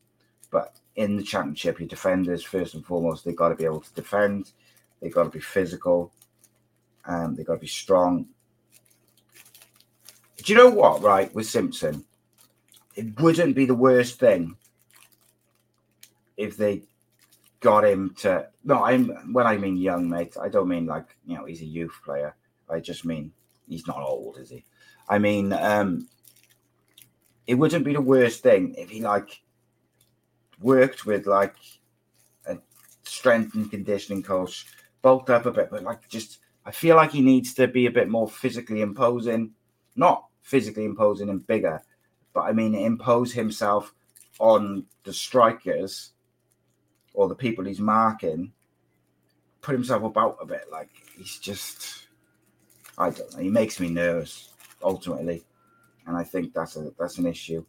[0.52, 3.94] But in the championship, your defenders, first and foremost, they've got to be able to
[3.94, 4.52] defend.
[5.02, 6.14] They've got to be physical.
[7.06, 8.28] Um, they've got to be strong.
[10.38, 12.06] Do you know what, right, with Simpson?
[12.96, 14.56] It wouldn't be the worst thing
[16.38, 16.84] if they
[17.64, 21.36] got him to no i'm when i mean young mate i don't mean like you
[21.36, 22.36] know he's a youth player.
[22.70, 23.32] I just mean
[23.68, 24.66] he's not old is he?
[25.08, 26.08] I mean um
[27.48, 29.42] it wouldn't be the worst thing if he like
[30.60, 31.56] worked with like
[32.46, 32.58] a
[33.04, 34.66] strength and conditioning coach,
[35.02, 37.92] bulked up a bit, but like just I feel like he needs to be a
[37.92, 39.52] bit more physically imposing,
[39.96, 41.82] not physically imposing and bigger,
[42.34, 43.94] but I mean impose himself
[44.40, 46.13] on the strikers
[47.14, 48.52] or the people he's marking,
[49.62, 50.66] put himself about a bit.
[50.72, 52.08] Like he's just
[52.98, 55.44] I don't know, he makes me nervous ultimately.
[56.06, 57.66] And I think that's a that's an issue.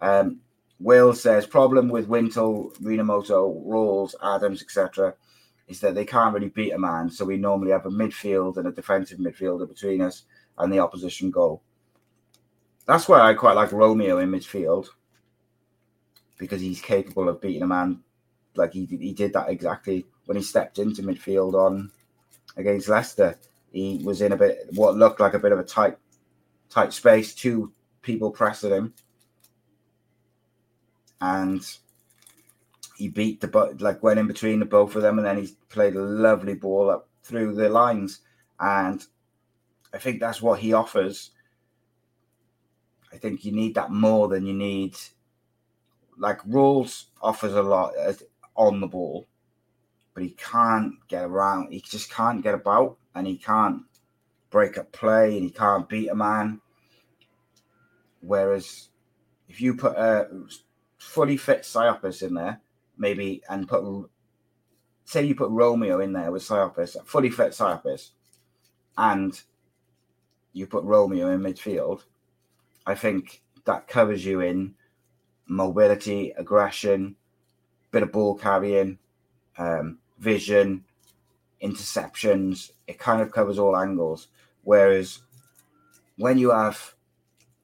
[0.00, 0.40] Um,
[0.78, 5.14] Will says problem with Wintle, Rinomhota, Ralls, Adams, etc.,
[5.68, 7.10] is that they can't really beat a man.
[7.10, 10.24] So we normally have a midfield and a defensive midfielder between us
[10.58, 11.62] and the opposition goal.
[12.86, 14.88] That's why I quite like Romeo in midfield
[16.38, 18.00] because he's capable of beating a man.
[18.56, 21.90] Like he he did that exactly when he stepped into midfield on
[22.56, 23.38] against Leicester.
[23.72, 25.96] He was in a bit what looked like a bit of a tight
[26.70, 28.94] tight space, two people pressing him
[31.20, 31.78] and
[32.96, 35.50] he beat the but like went in between the both of them, and then he
[35.68, 38.20] played a lovely ball up through the lines,
[38.60, 39.04] and
[39.92, 41.30] I think that's what he offers.
[43.12, 44.96] I think you need that more than you need.
[46.18, 47.92] Like Ralls offers a lot
[48.56, 49.26] on the ball,
[50.14, 51.72] but he can't get around.
[51.72, 53.82] He just can't get about, and he can't
[54.50, 56.60] break a play, and he can't beat a man.
[58.20, 58.88] Whereas
[59.48, 60.28] if you put a
[60.98, 62.60] fully fit Siopis in there,
[62.98, 64.08] maybe, and put
[65.04, 68.10] say you put Romeo in there with Siopis, a fully fit Siopis,
[68.98, 69.40] and
[70.52, 72.02] you put Romeo in midfield,
[72.86, 74.74] I think that covers you in
[75.46, 77.16] mobility, aggression,
[77.96, 78.98] bit of ball carrying,
[79.56, 80.84] um, vision,
[81.62, 82.72] interceptions.
[82.86, 84.28] It kind of covers all angles.
[84.64, 85.20] Whereas
[86.16, 86.94] when you have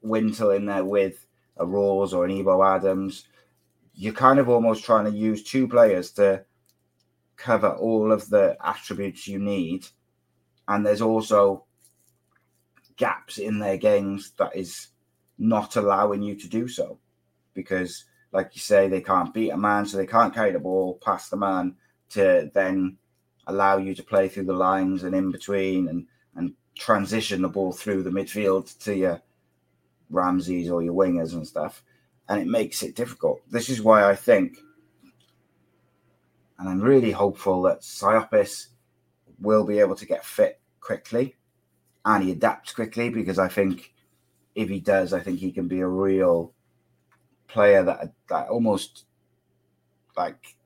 [0.01, 1.27] Wintle in there with
[1.59, 3.27] a Ralls or an Ebou Adams,
[3.95, 6.47] you're kind of almost trying to use two players to
[7.37, 9.87] cover all of the attributes you need.
[10.67, 11.67] And there's also
[12.97, 14.89] gaps in their games that is
[15.37, 16.99] not allowing you to do so.
[17.53, 20.99] Because, like you say, they can't beat a man, so they can't carry the ball
[21.05, 21.77] past the man
[22.11, 22.97] to then
[23.47, 26.07] allow you to play through the lines and in between and,
[26.37, 29.21] and transition the ball through the midfield to your
[30.11, 31.83] Ramseys or your wingers and stuff
[32.29, 33.41] and it makes it difficult.
[33.51, 34.59] This is why I think,
[36.59, 38.69] and I'm really hopeful that Siopis
[39.41, 41.37] will be able to get fit quickly
[42.05, 43.93] and he adapts quickly because I think
[44.55, 46.53] if he does, I think he can be a real
[47.53, 49.05] player that that almost
[50.17, 50.57] like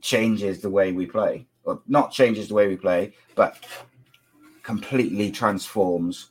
[0.00, 3.64] changes the way we play, or not changes the way we play, but
[4.62, 6.30] completely transforms.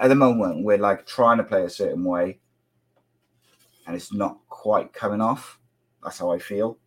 [0.00, 2.38] At the moment, we're like trying to play a certain way,
[3.86, 5.58] and it's not quite coming off.
[6.02, 6.78] That's how I feel.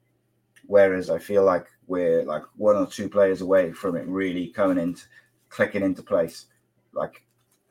[0.68, 4.78] Whereas I feel like we're like one or two players away from it really coming
[4.78, 5.04] into
[5.50, 6.46] clicking into place.
[6.94, 7.24] Like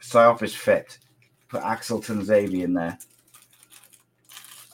[0.02, 0.98] Siopis fit.
[1.48, 2.98] Put Axel Tuanzebe in there.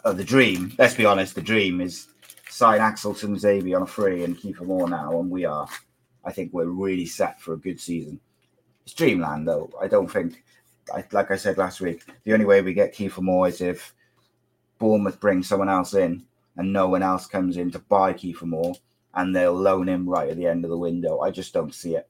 [0.06, 0.72] Oh, the dream.
[0.78, 1.34] Let's be honest.
[1.34, 2.06] The dream is
[2.48, 5.66] sign Axel Tuanzebe on a free and keep Kiefer Moore now, and we are.
[6.24, 8.20] I think we're really set for a good season.
[8.84, 9.68] It's dreamland, though.
[9.82, 10.44] I don't think.
[10.94, 13.96] I, like I said last week, the only way we get Kiefer Moore is if
[14.78, 16.24] Bournemouth bring someone else in
[16.56, 18.76] and no one else comes in to buy Kiefer Moore
[19.12, 21.18] and they'll loan him right at the end of the window.
[21.18, 22.08] I just don't see it.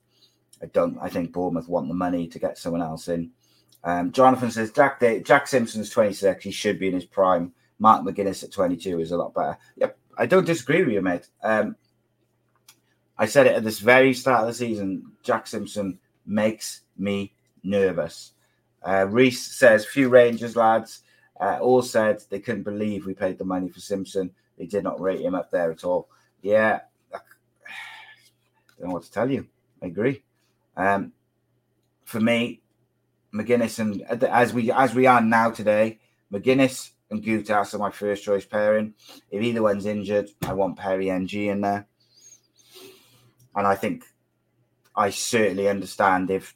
[0.62, 0.98] I don't.
[1.00, 3.30] I think Bournemouth want the money to get someone else in.
[3.82, 6.44] Um, Jonathan says Jack Jack Simpson's 26.
[6.44, 7.54] He should be in his prime.
[7.78, 9.58] Mark McGuinness at 22 is a lot better.
[9.76, 11.28] Yep, I don't disagree with you, mate.
[11.42, 11.76] Um,
[13.18, 15.12] I said it at this very start of the season.
[15.22, 18.32] Jack Simpson makes me nervous.
[18.86, 21.02] Uh, Reese says, few Rangers lads
[21.40, 24.30] uh, all said they couldn't believe we paid the money for Simpson.
[24.58, 26.08] They did not rate him up there at all.
[26.40, 26.80] Yeah,
[27.12, 27.18] I
[28.78, 29.46] don't know what to tell you.
[29.82, 30.22] I agree.
[30.76, 31.12] Um,
[32.04, 32.62] for me,
[33.34, 35.98] McGuinness and as we as we are now today,
[36.32, 38.94] McGuinness and Goutas are my first choice pairing.
[39.30, 41.86] If either one's injured, I want Perry Ng in there.
[43.54, 44.04] And I think
[44.94, 46.54] I certainly understand if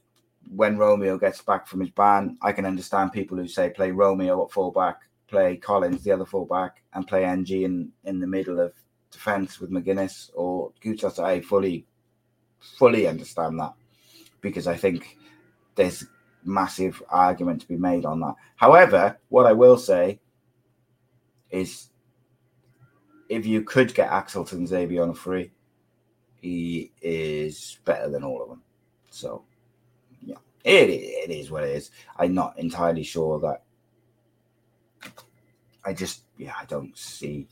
[0.53, 4.45] when Romeo gets back from his ban, I can understand people who say play Romeo
[4.45, 8.73] at fullback, play Collins the other fullback, and play Ng in in the middle of
[9.11, 11.19] defence with McGuinness or Goutas.
[11.19, 11.87] I fully
[12.59, 13.73] fully understand that
[14.41, 15.17] because I think
[15.75, 16.05] there's
[16.45, 18.35] massive argument to be made on that.
[18.57, 20.19] However, what I will say
[21.51, 21.89] is
[23.29, 25.53] if you could get Axel Tuanzebe on a free,
[26.41, 28.63] he is better than all of them.
[29.11, 29.45] So,
[30.21, 31.91] yeah, it, it is what it is.
[32.17, 33.63] I'm not entirely sure that.
[35.85, 37.49] I just, yeah, I don't see.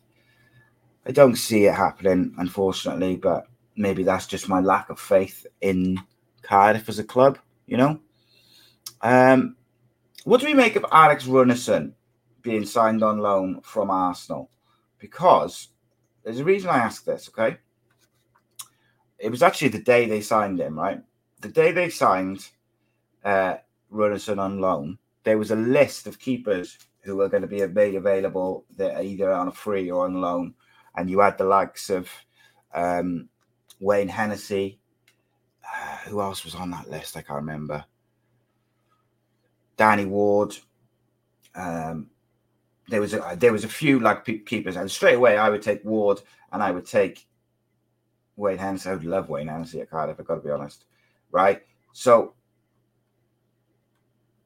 [1.07, 3.47] I don't see it happening, unfortunately, but
[3.77, 5.99] maybe that's just my lack of faith in
[6.43, 8.01] Cardiff as a club, you know?
[9.01, 9.57] Um,
[10.25, 11.95] what do we make of Alex Runarsson
[12.49, 14.51] being signed on loan from Arsenal?
[14.99, 15.69] Because
[16.25, 17.59] there's a reason I ask this, okay?
[19.19, 21.03] It was actually the day they signed him, right?
[21.41, 22.49] The day they signed
[23.25, 23.57] uh,
[23.93, 27.95] Runarsson on loan, there was a list of keepers who were going to be made
[27.95, 30.55] available that either on a free or on loan.
[30.97, 32.11] And you had the likes of
[32.73, 33.29] um,
[33.81, 34.81] Wayne Hennessy.
[35.63, 37.17] Uh, who else was on that list?
[37.17, 37.85] I can't remember.
[39.77, 40.57] Danny Ward.
[41.55, 42.11] Um,
[42.89, 45.85] there was a there was a few like keepers, and straight away I would take
[45.85, 46.21] Ward
[46.53, 47.27] and I would take
[48.37, 48.89] Wayne Hennessy.
[48.89, 50.19] I would love Wayne Hennessy at Cardiff.
[50.19, 50.85] I've got to be honest,
[51.31, 51.63] right?
[51.93, 52.35] So,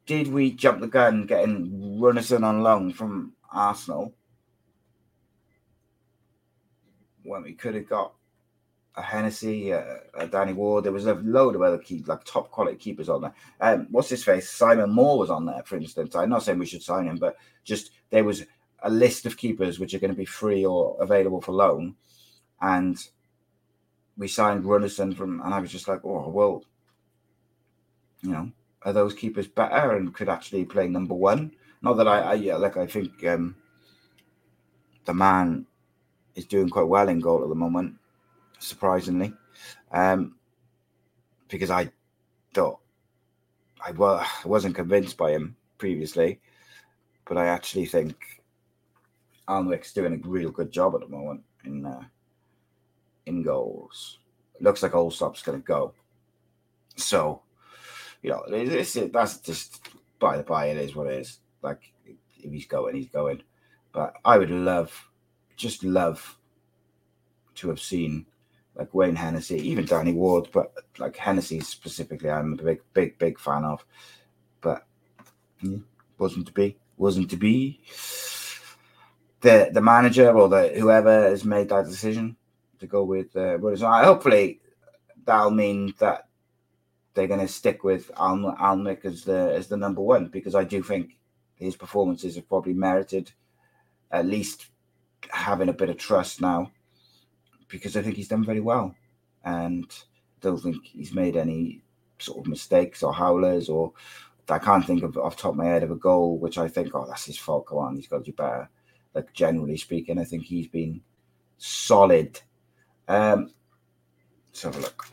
[0.06, 4.14] did we jump the gun getting Runarsson on loan from Arsenal
[7.22, 8.14] when we could have got
[8.96, 10.84] a Hennessy, a, a, Danny Ward.
[10.84, 13.34] There was a load of other key, like top quality keepers on there.
[13.60, 14.50] Um, what's his face?
[14.50, 16.14] Simon Moore was on there, for instance.
[16.14, 18.44] I'm not saying we should sign him, but just there was
[18.82, 21.96] a list of keepers which are going to be free or available for loan,
[22.60, 22.96] and
[24.16, 26.62] we signed Runarsson from, and I was just like, oh well,
[28.20, 28.52] you know,
[28.82, 31.52] are those keepers better and could actually play number one?
[31.80, 33.56] Not that I, I yeah, like I think um,
[35.06, 35.66] the man
[36.36, 37.96] is doing quite well in goal at the moment
[38.58, 39.32] surprisingly,
[39.90, 40.36] um,
[41.48, 41.90] because I
[42.54, 42.78] thought
[43.84, 46.40] I, well, I wasn't convinced by him previously,
[47.26, 48.42] but I actually think
[49.48, 52.04] Alnwick's doing a real good job at the moment in uh,
[53.26, 54.18] in goals.
[54.54, 55.94] It looks like Allsop's going to go,
[56.96, 57.42] so
[58.22, 60.66] you know it's, it's, that's just by the by.
[60.66, 61.38] It is what it is.
[61.62, 63.42] Like if he's going, he's going.
[63.92, 65.10] But I would love,
[65.56, 66.38] just love,
[67.56, 68.26] to have seen
[68.74, 73.38] like Wayne Hennessy, even Danny Ward, but like Hennessy specifically, I'm a big, big, big
[73.38, 73.84] fan of.
[74.60, 74.86] But
[75.60, 75.78] yeah,
[76.18, 77.80] wasn't to be, wasn't to be.
[79.40, 82.36] The the manager or the whoever has made that decision
[82.78, 83.58] to go with uh.
[83.58, 84.60] Hopefully,
[85.24, 86.28] that'll mean that
[87.14, 90.64] they're going to stick with Al- Alnwick as the as the number one because I
[90.64, 91.18] do think
[91.56, 93.32] his performances have probably merited
[94.10, 94.68] at least
[95.30, 96.70] having a bit of trust now
[97.68, 98.94] because I think he's done very well,
[99.44, 99.90] and
[100.40, 101.82] don't think he's made any
[102.18, 103.92] sort of mistakes or howlers or
[104.52, 106.94] I can't think of off top of my head of a goal which I think
[106.94, 107.66] oh that's his fault.
[107.66, 108.68] Come on, he's got to do better.
[109.14, 111.00] Like generally speaking, I think he's been
[111.58, 112.40] solid.
[113.08, 113.52] Um,
[114.48, 115.06] let's have a look.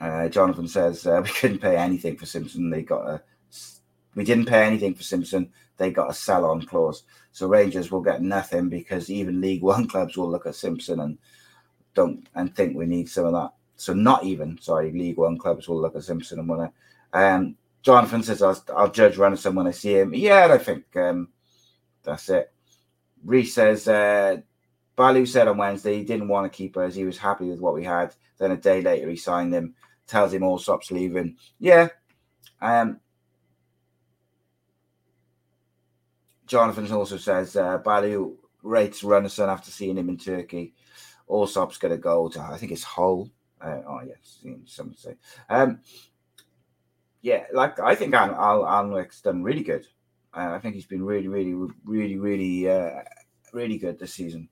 [0.00, 2.70] Uh, Jonathan says uh, we couldn't pay anything for Simpson.
[2.70, 3.22] They got a.
[4.14, 5.50] We didn't pay anything for Simpson.
[5.78, 7.04] They got a sell-on clause.
[7.30, 11.18] So Rangers will get nothing because even League One clubs will look at Simpson and
[11.94, 13.52] don't and think we need some of that.
[13.76, 16.72] So not even sorry, League One clubs will look at Simpson and want to.
[17.12, 20.14] Um, Jonathan says I'll, I'll judge Runarsson when I see him.
[20.14, 21.28] Yeah, I think um,
[22.02, 22.52] that's it.
[23.24, 24.38] Reese says uh,
[24.96, 26.94] Bulut said on Wednesday he didn't want to keep us.
[26.94, 28.14] He was happy with what we had.
[28.38, 29.74] Then a day later he signed him.
[30.06, 31.36] Tells him Allsop's leaving.
[31.58, 31.88] Yeah.
[32.60, 33.00] Um,
[36.46, 40.74] Jonathan also says uh, Bulut rates Runarsson after seeing him in Turkey.
[41.28, 43.30] Allsop's going to go to, I think it's Hull.
[43.60, 45.14] Uh, oh yes, some say.
[45.48, 45.80] Um,
[47.22, 49.86] yeah, like I think Al Al Alnwick's done really good.
[50.34, 51.54] Uh, I think he's been really, really,
[51.84, 53.02] really, really, uh,
[53.52, 54.48] really good this season.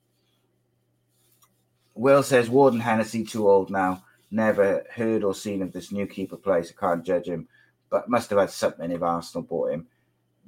[1.95, 4.05] Will says Warden Hennessy too old now.
[4.31, 6.73] Never heard or seen of this new keeper place.
[6.73, 7.49] I can't judge him,
[7.91, 9.89] but must have had something if Arsenal bought him.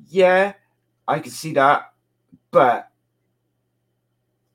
[0.09, 0.53] Yeah,
[1.09, 1.93] I can see that,
[2.53, 2.91] but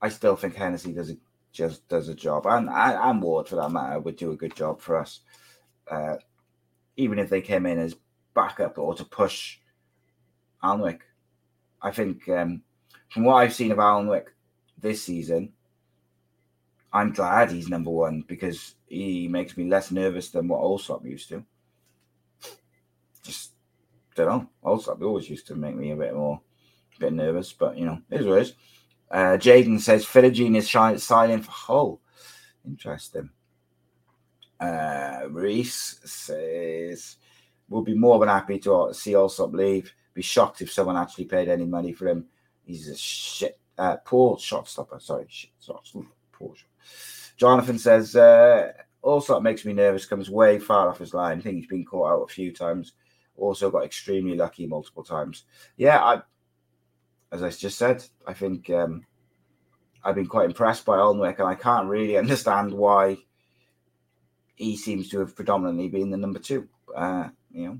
[0.01, 1.17] I still think Hennessy does a
[1.51, 4.79] just does a job, and and Ward for that matter would do a good job
[4.79, 5.21] for us,
[5.91, 6.15] uh,
[6.97, 7.95] even if they came in as
[8.33, 9.59] backup or to push
[10.63, 10.99] Alnwick.
[11.81, 12.63] I think um,
[13.09, 14.25] from what I've seen of Alnwick
[14.79, 15.53] this season,
[16.91, 21.29] I'm glad he's number one because he makes me less nervous than what Allsop used
[21.29, 21.43] to.
[23.23, 23.51] Just
[24.15, 24.49] don't know.
[24.63, 26.41] Allsop always used to make me a bit more,
[26.95, 28.53] a bit nervous, but you know, it is what it is.
[29.11, 32.01] Uh, Jaden says Philogene is signing for Hull.
[32.65, 33.29] Interesting.
[34.59, 37.17] Uh, Reese says
[37.69, 39.93] we'll be more than happy to see Allsop leave.
[40.13, 42.25] Be shocked if someone actually paid any money for him.
[42.63, 44.99] He's a shit, uh, poor shot stopper.
[44.99, 45.79] Sorry, shit, sorry,
[46.31, 46.69] poor shot.
[47.37, 48.71] Jonathan says uh,
[49.03, 50.05] Allsop makes me nervous.
[50.05, 51.37] Comes way far off his line.
[51.37, 52.93] I think he's been caught out a few times.
[53.35, 55.43] Also got extremely lucky multiple times.
[55.77, 56.21] Yeah, I
[57.31, 59.05] as I just said, I think um,
[60.03, 63.17] I've been quite impressed by Alnwick, and I can't really understand why
[64.57, 66.67] he seems to have predominantly been the number two.
[66.93, 67.79] Uh, you know,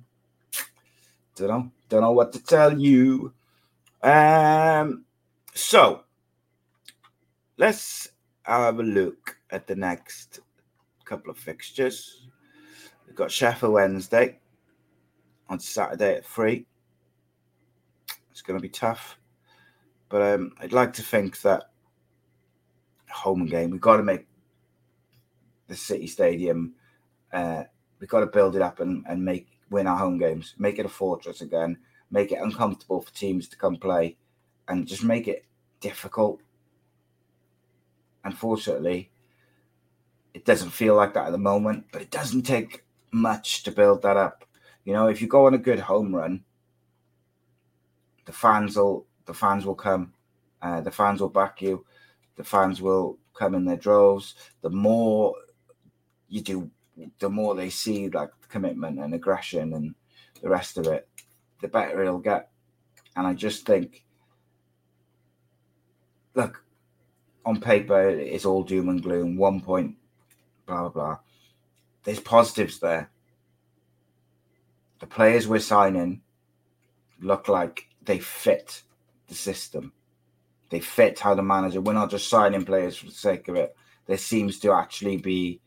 [1.35, 3.33] don't know, don't know what to tell you.
[4.01, 5.03] Um,
[5.53, 6.03] so
[7.57, 8.09] let's
[8.43, 10.39] have a look at the next
[11.03, 12.27] couple of fixtures.
[13.05, 14.39] We've got Sheffield Wednesday
[15.49, 16.65] on Saturday at three.
[18.31, 19.17] It's going to be tough.
[20.09, 21.71] But um, I'd like to think that
[23.09, 24.27] home game, we've got to make
[25.67, 26.73] the City Stadium,
[27.33, 27.63] uh,
[27.99, 30.85] we've got to build it up and, and make win our home games, make it
[30.85, 31.77] a fortress again,
[32.11, 34.17] make it uncomfortable for teams to come play,
[34.67, 35.45] and just make it
[35.79, 36.39] difficult.
[38.23, 39.11] Unfortunately,
[40.33, 44.01] it doesn't feel like that at the moment, but it doesn't take much to build
[44.03, 44.45] that up.
[44.85, 46.43] You know, if you go on a good home run,
[48.25, 50.13] the fans will the fans will come.
[50.61, 51.85] Uh, the fans will back you.
[52.35, 54.35] The fans will come in their droves.
[54.61, 55.35] The more
[56.29, 56.71] you do,
[57.19, 59.95] the more they see like commitment and aggression and
[60.41, 61.07] the rest of it,
[61.61, 62.49] the better it'll get.
[63.15, 64.03] And I just think,
[66.35, 66.63] look,
[67.45, 69.37] on paper, it's all doom and gloom.
[69.37, 69.95] One point,
[70.65, 71.17] blah, blah, blah.
[72.03, 73.09] There's positives there.
[74.99, 76.21] The players we're signing
[77.19, 78.83] look like they fit
[79.27, 79.93] the system.
[80.69, 81.81] They fit how the manager.
[81.81, 83.75] We're not just signing players for the sake of it.
[84.05, 85.61] There seems to actually be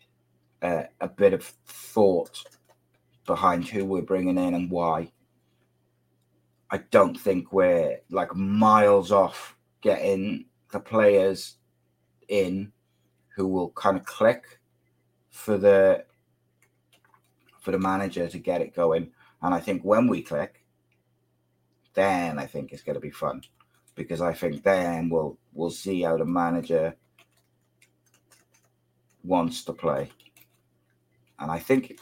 [0.63, 2.45] uh, a bit of thought
[3.27, 5.13] behind who we're bringing in and why.
[6.71, 11.57] I don't think we're like miles off getting the players
[12.29, 12.73] in
[13.35, 14.61] who will kind of click
[15.31, 16.05] for the
[17.61, 19.11] for the manager to get it going.
[19.43, 20.65] And I think when we click,
[21.95, 23.43] then I think it's going to be fun
[23.95, 26.95] because I think then we'll we'll see how the manager
[29.23, 30.11] wants to play,
[31.41, 32.01] and I think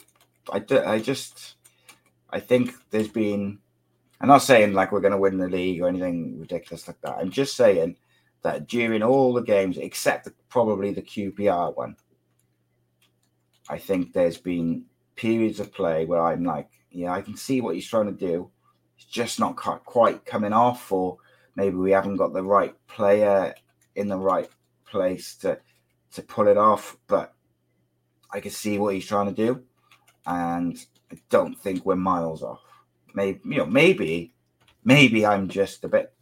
[0.53, 1.57] I do, I just
[2.31, 3.59] I think there's been.
[4.21, 7.19] I'm not saying like we're going to win the league or anything ridiculous like that.
[7.19, 7.97] I'm just saying
[8.43, 11.97] that during all the games, except probably the QPR one,
[13.69, 17.77] I think there's been periods of play where I'm like, yeah, I can see what
[17.77, 18.51] he's trying to do
[18.99, 21.19] it's just not quite coming off, or
[21.55, 23.55] maybe we haven't got the right player
[23.95, 24.51] in the right
[24.85, 25.59] place to
[26.15, 26.97] to pull it off.
[27.07, 27.33] But
[28.31, 29.63] I can see what he's trying to do,
[30.27, 30.79] and
[31.11, 32.61] I don't think we're miles off.
[33.15, 34.33] Maybe you know, maybe,
[34.85, 36.13] maybe I'm just a bit,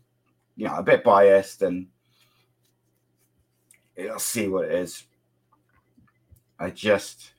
[0.57, 1.89] you know, a bit biased, and
[4.11, 5.05] I'll see what it is.
[6.59, 7.33] I just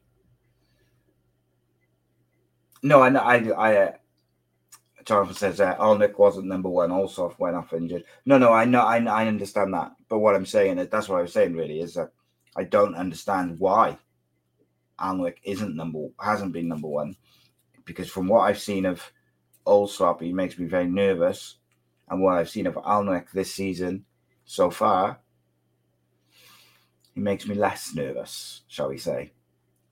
[2.83, 3.35] no, I I
[3.69, 3.93] I
[5.05, 6.91] Jonathan says that uh, Nick wasn't number one.
[6.91, 8.03] Also went off injured.
[8.25, 9.93] No, no, I know, I, I understand that.
[10.09, 12.11] But what I'm saying that's what I was saying really is that
[12.55, 13.97] I don't understand why
[14.99, 17.15] Alnwick isn't number hasn't been number one
[17.85, 19.01] because from what I've seen of
[19.65, 21.57] Allsop, he makes me very nervous,
[22.09, 24.05] and what I've seen of Alnwick this season
[24.45, 25.19] so far,
[27.13, 29.33] he makes me less nervous, shall we say?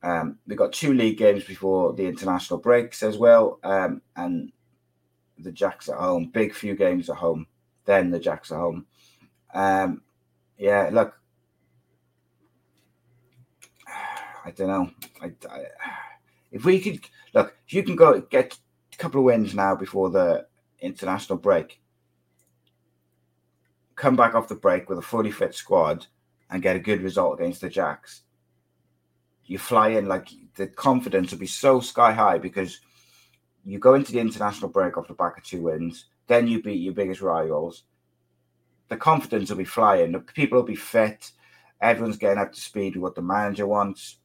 [0.03, 4.51] Um, we've got two league games before the international breaks as well, um, and
[5.39, 6.29] the Jacks at home.
[6.33, 7.47] Big few games at home.
[7.85, 8.85] Then the Jacks at home.
[9.53, 10.01] Um,
[10.57, 11.19] yeah, look,
[14.45, 14.91] I don't know.
[15.21, 15.65] I, I,
[16.51, 16.99] if we could
[17.33, 18.57] look, if you can go get
[18.93, 20.45] a couple of wins now before the
[20.79, 21.81] international break,
[23.95, 26.05] come back off the break with a fully fit squad
[26.51, 28.21] and get a good result against the Jacks,
[29.45, 32.79] you fly in like the confidence will be so sky high because
[33.65, 36.81] you go into the international break off the back of two wins, then you beat
[36.81, 37.83] your biggest rivals.
[38.89, 40.11] The confidence will be flying.
[40.11, 41.31] The people will be fit.
[41.81, 44.17] Everyone's getting up to speed with what the manager wants.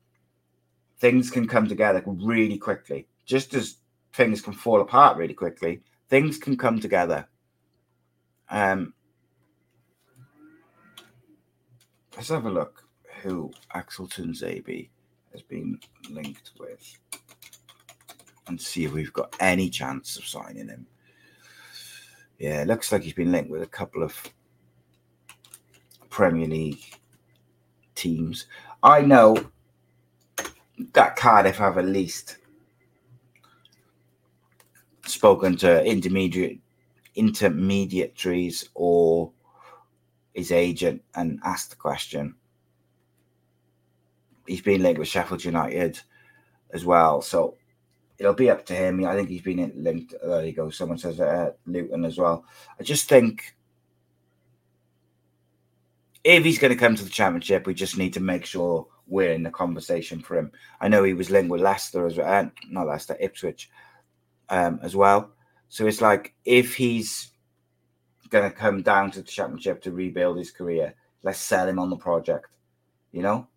[1.00, 3.06] Things can come together really quickly.
[3.24, 3.76] Just as
[4.12, 7.26] things can fall apart really quickly, things can come together.
[8.50, 8.92] Um,
[12.16, 12.84] let's have a look
[13.22, 14.88] who Axel Tuanzebe
[15.32, 15.78] has been
[16.10, 16.98] linked with
[18.48, 20.86] and see if we've got any chance of signing him.
[22.38, 24.20] Yeah, looks like he's been linked with a couple of
[26.08, 26.82] Premier League
[27.94, 28.46] teams.
[28.82, 29.36] I know
[30.92, 32.36] that Cardiff have at least
[35.06, 36.60] spoken to intermediate
[37.16, 39.32] intermediaries or
[40.34, 42.34] his agent and asked the question.
[44.46, 46.00] He's been linked with Sheffield United
[46.72, 47.56] as well, so
[48.18, 49.04] it'll be up to him.
[49.04, 50.14] I think he's been linked.
[50.22, 50.70] There you go.
[50.70, 52.44] Someone says uh, Luton as well.
[52.78, 53.54] I just think
[56.22, 59.32] if he's going to come to the championship, we just need to make sure we're
[59.32, 60.52] in the conversation for him.
[60.80, 63.70] I know he was linked with Leicester as well, uh, not Leicester, Ipswich
[64.48, 65.32] um, as well.
[65.68, 67.30] So it's like if he's
[68.30, 71.90] going to come down to the championship to rebuild his career, let's sell him on
[71.90, 72.46] the project.
[73.12, 73.48] You know,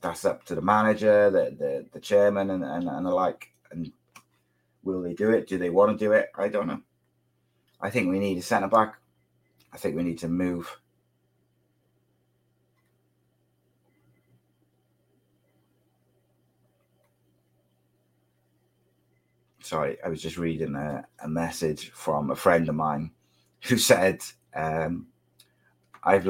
[0.00, 3.48] that's up to the manager, the the, the chairman, and, and and the like.
[3.70, 3.92] And
[4.82, 5.46] will they do it?
[5.46, 6.30] Do they want to do it?
[6.34, 6.80] I don't know.
[7.80, 8.96] I think we need a centre back.
[9.72, 10.80] I think we need to move.
[19.66, 23.10] Sorry, I was just reading a, a message from a friend of mine
[23.64, 24.22] who said,
[24.54, 25.08] um,
[26.04, 26.28] "I've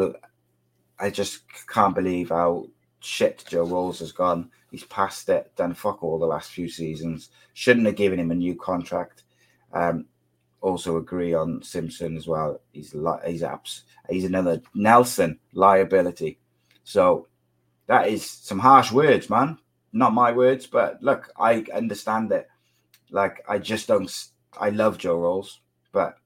[0.99, 2.69] I just can't believe how
[3.01, 4.51] shit Joe Ralls has gone.
[4.71, 7.29] He's past it, done fuck all the last few seasons.
[7.53, 9.25] Shouldn't have given him a new contract.
[9.75, 10.07] Um,
[10.63, 12.63] also agree on Simpson as well.
[12.73, 13.83] He's he's apps.
[14.09, 16.39] He's another Nelson liability.
[16.85, 17.29] So
[17.87, 19.59] that is some harsh words, man.
[19.93, 22.49] Not my words, but look, I understand it.
[23.11, 24.11] Like I just don't.
[24.59, 25.61] I love Joe Ralls,
[25.93, 26.17] but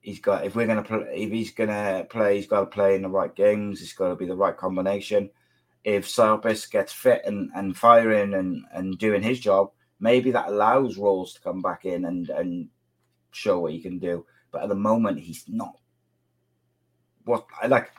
[0.00, 0.44] he's got.
[0.44, 3.34] If we're gonna play, if he's gonna play, he's got to play in the right
[3.34, 3.82] games.
[3.82, 5.30] It's got to be the right combination
[5.84, 10.98] if Siopis gets fit and, and firing and, and doing his job, maybe that allows
[10.98, 12.68] Ralls to come back in and, and
[13.30, 14.26] show what he can do.
[14.50, 15.78] But at the moment, he's not.
[17.24, 17.90] What I like,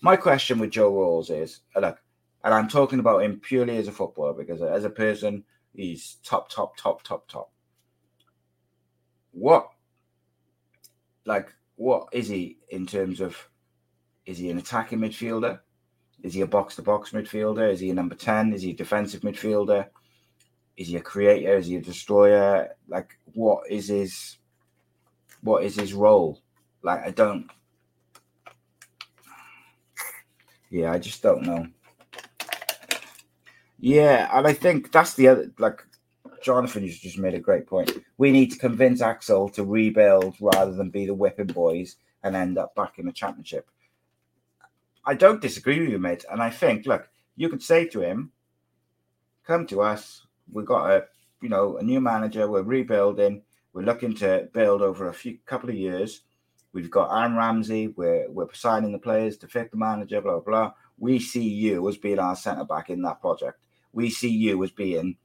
[0.00, 1.98] my question with Joe Ralls is look,
[2.44, 5.44] and I'm talking about him purely as a footballer because as a person,
[5.76, 7.50] he's top, top, top, top, top.
[9.32, 9.68] What,
[11.24, 13.36] like, what is he in terms of?
[14.24, 15.60] Is he an attacking midfielder?
[16.22, 17.70] Is he a box to box midfielder?
[17.70, 18.52] Is he a number 10?
[18.52, 19.86] Is he a defensive midfielder?
[20.76, 21.56] Is he a creator?
[21.56, 22.74] Is he a destroyer?
[22.88, 24.38] Like what is his
[25.42, 26.42] what is his role?
[26.82, 27.48] Like I don't
[30.70, 31.66] Yeah, I just don't know.
[33.78, 35.84] Yeah, and I think that's the other like
[36.42, 37.92] Jonathan just made a great point.
[38.18, 42.58] We need to convince Axel to rebuild rather than be the whipping boys and end
[42.58, 43.68] up back in the championship.
[45.04, 46.24] I don't disagree with you, mate.
[46.30, 48.32] And I think, look, you could say to him,
[49.46, 50.26] come to us.
[50.50, 51.04] We've got a,
[51.42, 52.48] you know, a new manager.
[52.50, 53.42] We're rebuilding.
[53.72, 56.22] We're looking to build over a few couple of years.
[56.72, 57.88] We've got Aaron Ramsey.
[57.88, 60.20] We're we're signing the players to fit the manager.
[60.20, 60.40] Blah blah.
[60.40, 60.72] blah.
[60.98, 63.58] We see you as being our centre back in that project.
[63.96, 65.16] We see you as being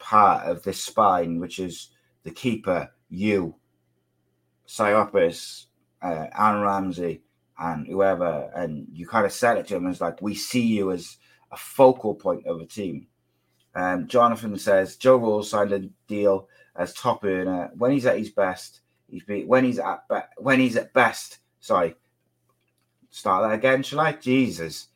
[0.00, 1.90] part of this spine, which is
[2.24, 3.54] the keeper, you,
[4.66, 5.66] Siopis,
[6.02, 7.22] uh, Aaron Ramsey,
[7.56, 10.90] and whoever, and you kind of sell it to them as like, we see you
[10.90, 11.18] as
[11.52, 13.06] a focal point of a team.
[13.76, 18.30] Um, Jonathan says Joe Ralls signed a deal as top earner when he's at his
[18.30, 18.80] best.
[19.08, 21.38] He's be, when he's at be, when he's at best.
[21.60, 21.94] Sorry,
[23.10, 24.12] start that again, shall I?
[24.14, 24.88] Jesus.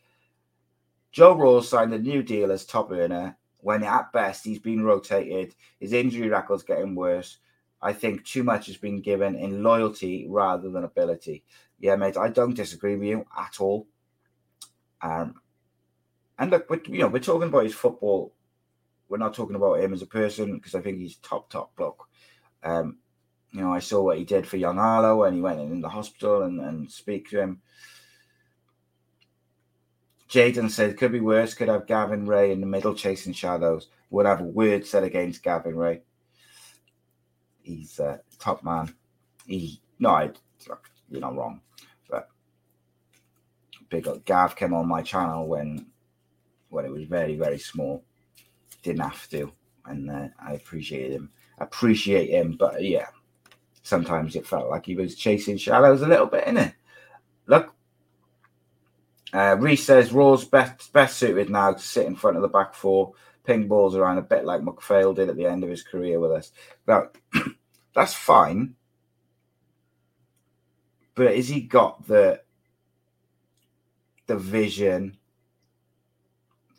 [1.13, 5.55] Joe Ralls signed a new deal as top earner when at best he's been rotated.
[5.79, 7.39] His injury record's getting worse.
[7.81, 11.45] I think too much has been given in loyalty rather than ability
[11.83, 13.89] yeah, mate, I don't disagree with you at all.
[15.03, 15.35] Um,
[16.39, 18.33] and look, we're, you know, we're talking about his football.
[19.09, 22.09] We're not talking about him as a person because I think he's top, top bloke.
[22.63, 22.99] Um,
[23.51, 25.89] you know, I saw what he did for young Arlo and he went in the
[25.89, 27.61] hospital and, and speak to him.
[30.33, 31.53] Jaden said, could be worse.
[31.53, 33.89] Could have Gavin Rae in the middle chasing shadows.
[34.09, 36.01] Would have a word said against Gavin Rae.
[37.61, 38.95] He's a top man.
[39.47, 40.31] He, no, I,
[41.11, 41.61] you're not wrong.
[42.09, 42.29] But
[43.91, 44.25] big up.
[44.25, 45.87] Gav came on my channel when
[46.71, 48.03] when it was very, very small.
[48.83, 49.53] Didn't have to.
[49.85, 51.31] And uh, I appreciate him.
[51.59, 52.57] Appreciate him.
[52.59, 53.09] But yeah,
[53.83, 56.73] sometimes it felt like he was chasing shadows a little bit, innit?
[57.47, 57.75] Look,
[59.33, 62.75] uh, Reese says Ralls best best suited now to sit in front of the back
[62.75, 63.15] four,
[63.45, 66.33] ping balls around a bit like McPhail did at the end of his career with
[66.33, 66.53] us.
[66.87, 67.09] Now,
[67.95, 68.75] that's fine.
[71.15, 72.43] But has he got the
[74.27, 75.17] the vision,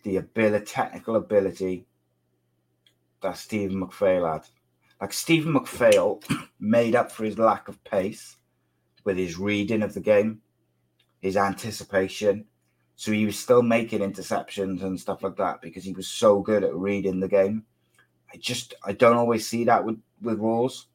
[0.04, 1.88] the ability, technical ability
[3.22, 4.48] that Stephen McPhail had?
[5.02, 6.24] Like Stephen McPhail
[6.60, 8.38] made up for his lack of pace
[9.04, 10.42] with his reading of the game
[11.24, 12.46] his anticipation.
[12.98, 16.64] So he was still making interceptions and stuff like that because he was so good
[16.66, 17.66] at reading the game.
[18.32, 20.88] I just I don't always see that with with Ralls.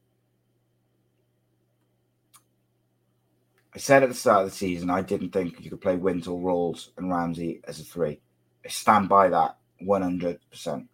[3.73, 6.39] I said at the start of the season I didn't think you could play Wintle,
[6.39, 8.21] Ralls, and Ramsey as a three.
[8.63, 10.87] I stand by that one hundred percent.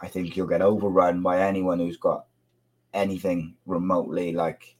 [0.00, 2.26] I think you'll get overrun by anyone who's got
[2.94, 4.76] anything remotely like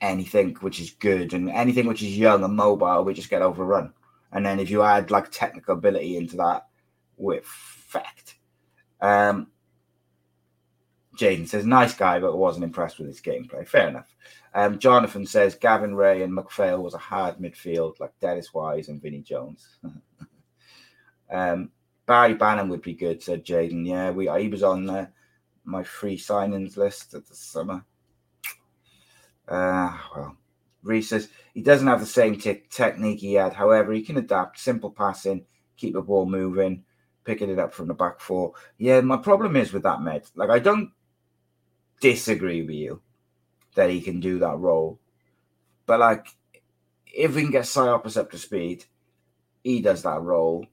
[0.00, 3.92] anything which is good and anything which is young and mobile, we just get overrun.
[4.32, 6.68] And then if you add like technical ability into that,
[7.18, 8.36] with fact.
[9.00, 9.48] Um,
[11.16, 13.66] Jaden says, nice guy, but wasn't impressed with his gameplay.
[13.66, 14.14] Fair enough.
[14.54, 19.02] Um, Jonathan says, Gavin Rae and McPhail was a hard midfield like Dennis Wise and
[19.02, 19.78] Vinnie Jones.
[21.30, 21.70] um,
[22.06, 23.86] Barry Bannan would be good, said Jaden.
[23.86, 25.08] Yeah, we he was on uh,
[25.64, 27.84] my free signings list at the summer.
[29.48, 30.36] Uh, well,
[30.82, 33.54] Reese says he doesn't have the same t- technique he had.
[33.54, 35.46] However, he can adapt, simple passing,
[35.76, 36.84] keep the ball moving,
[37.24, 38.52] picking it up from the back four.
[38.76, 40.26] Yeah, my problem is with that, Med.
[40.34, 40.92] Like, I don't
[42.00, 43.02] disagree with you
[43.74, 45.00] that he can do that role.
[45.86, 46.28] But, like,
[47.06, 48.84] if we can get Siopis up to speed,
[49.62, 50.66] he does that role.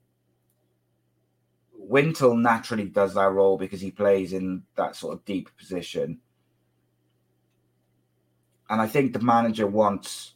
[1.73, 6.19] Wintle naturally does that role because he plays in that sort of deep position
[8.69, 10.33] and I think the manager wants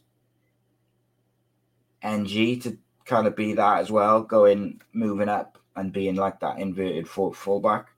[2.02, 6.58] NG to kind of be that as well, going moving up and being like that
[6.58, 7.88] inverted full fullback.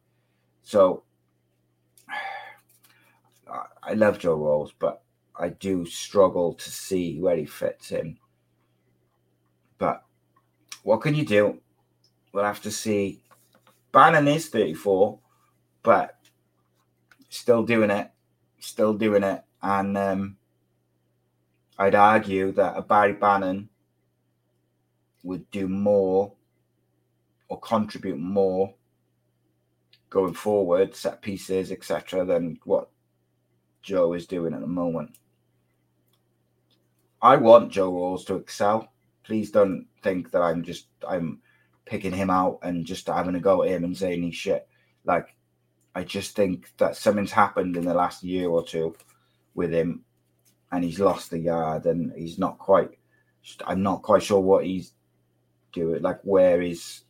[0.63, 1.03] So
[3.83, 5.03] I love Joe Ralls, but
[5.37, 8.19] I do struggle to see where he fits in.
[9.79, 10.03] But
[10.83, 11.61] what can you do?
[12.33, 13.23] We'll have to see.
[13.93, 15.19] Bannan is 34,
[15.83, 16.17] but
[17.29, 18.11] still doing it,
[18.61, 20.37] still doing it and um,
[21.79, 23.69] I'd argue that a Barry Bannan
[25.23, 26.33] would do more
[27.49, 28.75] or contribute more
[30.11, 32.89] going forward, set pieces, etc., than what
[33.83, 35.17] Joe is doing at the moment.
[37.21, 38.93] I want Joe Ralls to excel.
[39.23, 41.41] Please don't think that I'm just I'm
[41.85, 44.69] picking him out and just having a go at him and saying he's shit.
[45.05, 45.35] Like
[45.95, 48.95] I just think that something's happened in the last year or two
[49.55, 50.05] with him,
[50.71, 52.91] and he's lost the yard, and he's not quite.
[53.67, 54.93] I'm not quite sure what he's
[55.73, 56.03] doing.
[56.03, 57.03] Like where is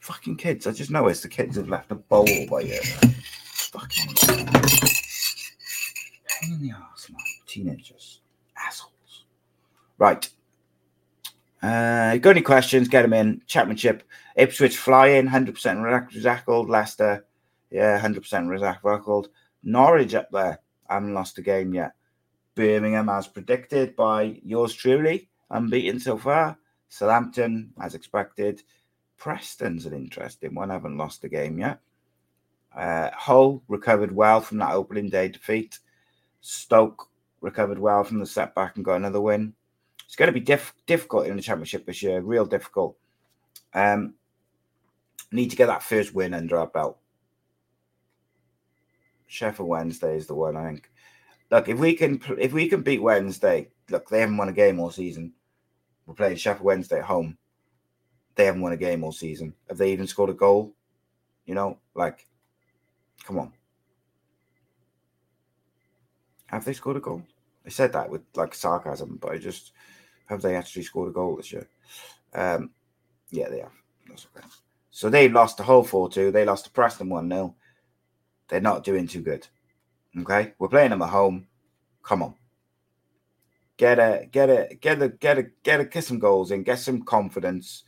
[0.00, 0.66] fucking kids?
[0.66, 2.80] I just know it's the kids have left a bowl by here.
[2.82, 4.14] Fucking
[6.44, 7.20] pain in the ass, man.
[7.46, 8.20] Teenagers,
[8.56, 9.24] assholes.
[9.98, 10.28] Right.
[11.62, 12.88] Uh, got any questions?
[12.88, 13.40] Get them in.
[13.46, 14.02] Championship.
[14.36, 16.68] Ipswich flying, 100% recycled.
[16.68, 17.26] Leicester,
[17.70, 19.26] yeah, 100% recycled.
[19.62, 21.92] Norwich up there haven't lost a game yet.
[22.54, 26.58] Birmingham, as predicted by yours truly, unbeaten so far.
[26.88, 28.62] Southampton, as expected.
[29.16, 31.80] Preston's an interesting one, haven't lost a game yet.
[32.74, 35.78] Uh, Hull recovered well from that opening day defeat.
[36.40, 37.08] Stoke
[37.40, 39.54] recovered well from the setback and got another win.
[40.06, 42.96] It's going to be diff- difficult in the championship this year, real difficult.
[43.72, 44.14] Um,
[45.32, 46.98] need to get that first win under our belt.
[49.34, 50.90] Sheffield Wednesday is the one I think.
[51.50, 54.78] Look, if we can if we can beat Wednesday, look, they haven't won a game
[54.78, 55.32] all season.
[56.06, 57.36] We're playing Sheffield Wednesday at home.
[58.36, 59.54] They haven't won a game all season.
[59.68, 60.74] Have they even scored a goal?
[61.46, 62.26] You know, like,
[63.24, 63.52] come on.
[66.46, 67.22] Have they scored a goal?
[67.66, 69.72] I said that with like sarcasm, but I just
[70.26, 71.68] have they actually scored a goal this year?
[72.32, 72.70] Um,
[73.30, 73.72] yeah, they have.
[74.10, 74.46] Okay.
[74.90, 76.30] So they lost the whole 4 2.
[76.30, 77.56] They lost to Preston 1 0
[78.54, 79.48] they're not doing too good.
[80.16, 81.48] Okay, we're playing them at home.
[82.04, 82.36] Come on.
[83.76, 86.78] get a get a get a get a get a get some goals in, get
[86.78, 87.82] some confidence.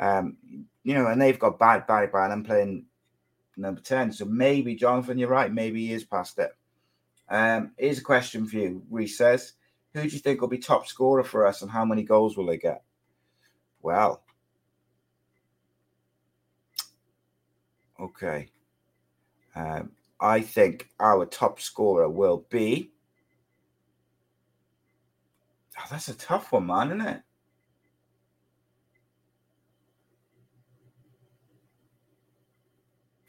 [0.00, 0.36] Um,
[0.82, 2.86] you know, and they've got bad Barry Bannan playing
[3.56, 4.10] number 10.
[4.10, 5.52] So maybe, Jonathan, you're right.
[5.52, 6.50] Maybe he is past it.
[7.28, 8.82] Um, here's a question for you.
[8.90, 9.52] Reese says,
[9.92, 12.46] Who do you think will be top scorer for us and how many goals will
[12.46, 12.82] they get?
[13.80, 14.24] Well,
[18.00, 18.50] okay.
[19.56, 22.90] Um, I think our top scorer will be.
[25.78, 27.22] Oh, that's a tough one, man, isn't it?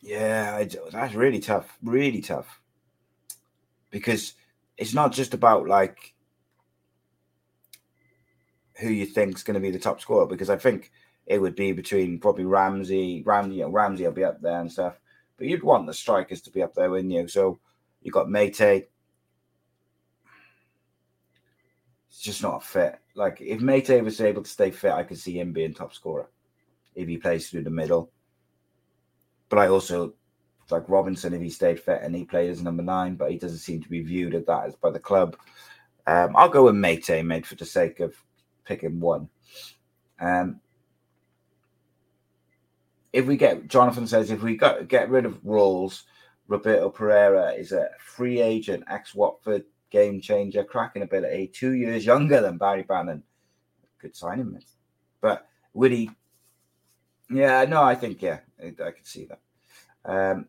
[0.02, 1.78] Yeah, that's really tough.
[1.82, 2.62] Really tough.
[3.90, 4.34] Because
[4.78, 6.14] it's not just about like
[8.76, 10.28] who you think is going to be the top scorer.
[10.28, 10.92] Because I think
[11.26, 14.72] it would be between probably Ramsey, Ramsey, you know, Ramsey will be up there and
[14.72, 15.00] stuff.
[15.38, 17.28] But you'd want the strikers to be up there, wouldn't you?
[17.28, 17.60] So
[18.02, 18.88] you've got Meite.
[22.10, 23.00] It's just not fit.
[23.16, 26.30] Like if Meite was able to stay fit, I could see him being top scorer
[26.96, 28.12] if he plays through the middle.
[29.50, 30.14] But I also
[30.72, 33.60] like Robinson if he stayed fit and he played as number nine, but he doesn't
[33.60, 35.38] seem to be viewed as that as by the club.
[36.08, 38.16] Um, I'll go with Meite, mate, for the sake of
[38.64, 39.30] picking one.
[40.20, 40.62] Um,
[43.16, 46.04] if we get Jonathan says if we got get rid of Ralls,
[46.50, 52.42] Roberto Pereyra is a free agent, ex Watford game changer, cracking ability, two years younger
[52.42, 53.24] than Barry Bannan.
[54.00, 54.60] Good signing,
[55.22, 56.12] But would he
[57.30, 59.40] yeah, no, I think yeah, I, I can see that.
[60.04, 60.48] Um,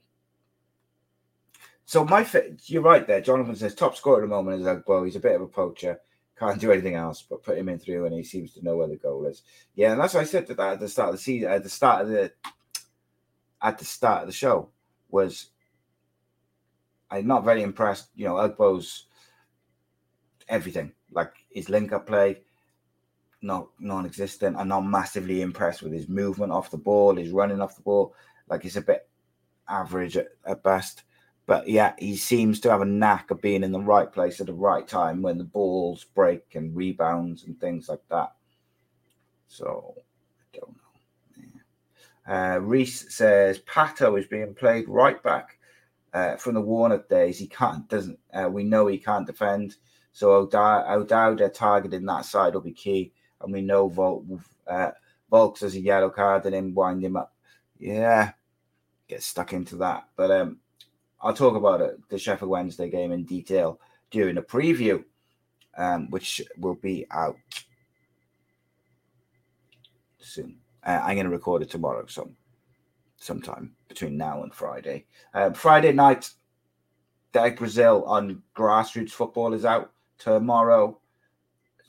[1.84, 2.26] so my
[2.64, 3.20] you're right there.
[3.20, 5.04] Jonathan says top scorer at the moment is Ugbo.
[5.04, 6.00] He's a bit of a poacher.
[6.38, 8.88] Can't do anything else but put him in through, and he seems to know where
[8.88, 9.42] the goal is.
[9.74, 11.62] Yeah, and that's what I said to that at the start of the season, at
[11.62, 12.32] the start of the
[13.62, 14.68] at the start of the show
[15.08, 15.48] was
[17.10, 18.08] I'm not very impressed.
[18.14, 19.06] You know, Ugbo's
[20.48, 22.42] everything like his link up play,
[23.40, 24.56] not non-existent.
[24.56, 28.14] I'm not massively impressed with his movement off the ball, his running off the ball.
[28.48, 29.08] Like it's a bit
[29.68, 31.04] average at, at best.
[31.46, 34.46] But yeah, he seems to have a knack of being in the right place at
[34.46, 38.32] the right time when the balls break and rebounds and things like that.
[39.46, 41.52] So I don't know.
[42.26, 42.54] Yeah.
[42.54, 45.58] Uh, Reese says Pato is being played right back
[46.12, 47.38] uh, from the Warnock days.
[47.38, 48.18] He can't, doesn't.
[48.34, 49.76] Uh, we know he can't defend.
[50.12, 54.90] So O'Dowda targeting that side will be key and we know uh,
[55.30, 57.34] Vaulks has a yellow card and then wind him up.
[57.78, 58.32] Yeah,
[59.08, 60.08] get stuck into that.
[60.16, 60.58] But um,
[61.20, 65.04] I'll talk about it, the Sheffield Wednesday game in detail during a preview,
[65.76, 67.36] um, which will be out
[70.18, 70.58] soon.
[70.84, 72.30] Uh, I'm going to record it tomorrow, so
[73.16, 75.06] sometime between now and Friday.
[75.34, 76.30] Um, Friday night,
[77.32, 80.98] Derek Brazil on grassroots football is out tomorrow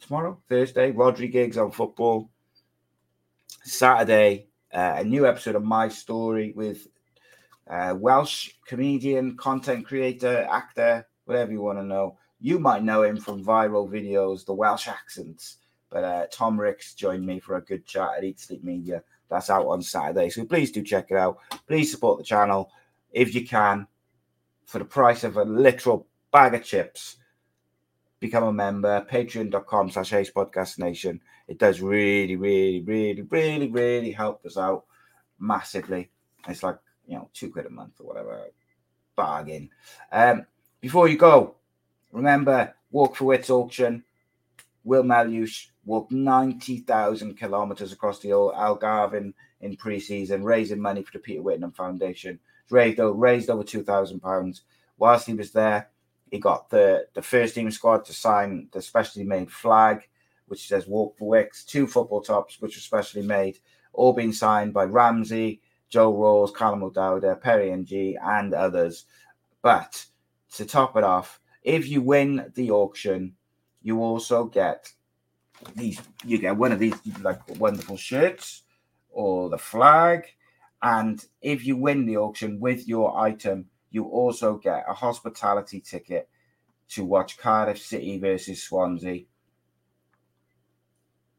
[0.02, 0.92] tomorrow, Thursday.
[0.92, 2.30] Rodri gigs on football.
[3.64, 6.88] Saturday, uh, a new episode of My Story with
[7.70, 12.18] uh, Welsh comedian, content creator, actor, whatever you want to know.
[12.40, 15.58] You might know him from viral videos, the Welsh accents.
[15.90, 19.04] But uh, Tom Ricks joined me for a good chat at Eat Sleep Media.
[19.30, 20.30] That's out on Saturday.
[20.30, 21.40] So please do check it out.
[21.68, 22.72] Please support the channel
[23.12, 23.88] if you can
[24.66, 27.18] for the price of a literal bag of chips
[28.20, 31.22] become a member, patreon.com slash ace podcast nation.
[31.48, 34.86] It does really, really, really, really, really help us out
[35.40, 36.10] massively.
[36.48, 36.78] It's like,
[37.08, 38.46] you know, two quid a month or whatever.
[39.16, 39.70] Bargain.
[40.12, 40.46] Um,
[40.80, 41.56] before you go,
[42.12, 44.04] remember Walk for Wits auction.
[44.84, 51.14] Will Meliush walked 90,000 kilometers across the old Algarve in in pre-season, raising money for
[51.14, 52.40] the Peter Whittingham Foundation.
[52.70, 54.62] Raised, raised over £2,000.
[54.98, 55.90] Whilst he was there,
[56.30, 60.08] he got the, the first team squad to sign the specially made flag,
[60.48, 63.60] which says Walk for Wicks, two football tops, which were specially made,
[63.94, 69.06] all being signed by Ramsey, Joe Ralls, Callum O'Dowda, Perry Ng, and others.
[69.62, 70.06] But
[70.56, 73.36] to top it off, if you win the auction,
[73.82, 74.92] you also get
[75.76, 76.02] these.
[76.26, 78.64] You get one of these like wonderful shirts
[79.10, 80.26] or the flag,
[80.82, 86.30] and if you win the auction with your item, you also get a hospitality ticket
[86.90, 89.24] to watch Cardiff City versus Swansea.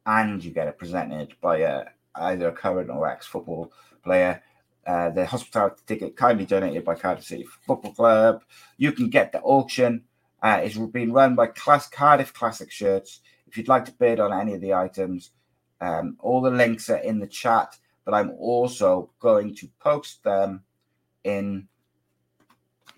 [0.04, 1.84] And you get it presented by a,
[2.14, 4.42] either a current or ex football player.
[4.86, 8.42] Uh, the hospitality ticket kindly donated by Cardiff City Football Club.
[8.78, 10.04] You can get the auction.
[10.42, 13.20] Uh, it's being run by Class Cardiff Classic Shirts.
[13.46, 15.30] If you'd like to bid on any of the items,
[15.80, 17.76] um, all the links are in the chat.
[18.04, 20.62] But I'm also going to post them
[21.24, 21.68] in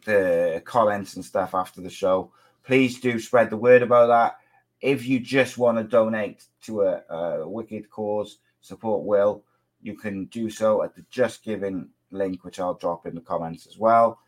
[0.04, 2.32] the comments and stuff after the show.
[2.62, 4.36] Please do spread the word about that.
[4.80, 9.44] if you just want to donate to a, a wicked cause, support Will,
[9.82, 13.66] you can do so at the Just Giving link, which I'll drop in the comments
[13.66, 14.18] as well.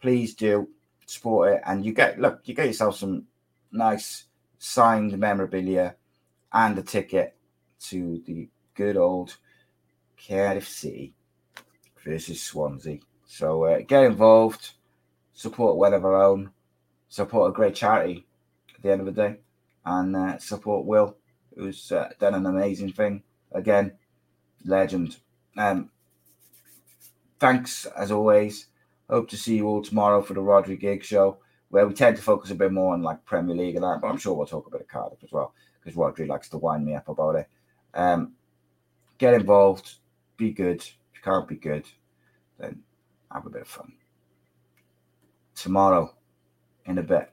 [0.00, 0.68] Please do
[1.06, 3.24] support it, and you get look, you get yourself some
[3.72, 4.24] nice
[4.58, 5.96] signed memorabilia
[6.52, 7.36] and a ticket
[7.80, 9.36] to the good old
[10.26, 11.14] Cardiff City
[12.04, 12.98] versus Swansea.
[13.26, 14.70] So uh, get involved,
[15.32, 16.50] support one of our own,
[17.08, 18.26] support a great charity
[18.74, 19.36] at the end of the day,
[19.84, 21.16] and uh, support Will,
[21.56, 23.22] who's uh, done an amazing thing.
[23.52, 23.92] Again,
[24.64, 25.16] legend.
[25.56, 25.90] Um,
[27.38, 28.66] thanks as always.
[29.08, 31.38] Hope to see you all tomorrow for the Rodri Gig show,
[31.70, 34.08] where we tend to focus a bit more on like Premier League and that, but
[34.08, 36.84] I'm sure we'll talk a bit of Cardiff as well, because Rodri likes to wind
[36.84, 37.48] me up about it.
[37.94, 38.34] Um,
[39.16, 39.94] get involved,
[40.36, 40.80] be good.
[40.80, 41.86] If you can't be good,
[42.58, 42.82] then
[43.32, 43.92] have a bit of fun.
[45.54, 46.14] Tomorrow,
[46.84, 47.32] in a bit.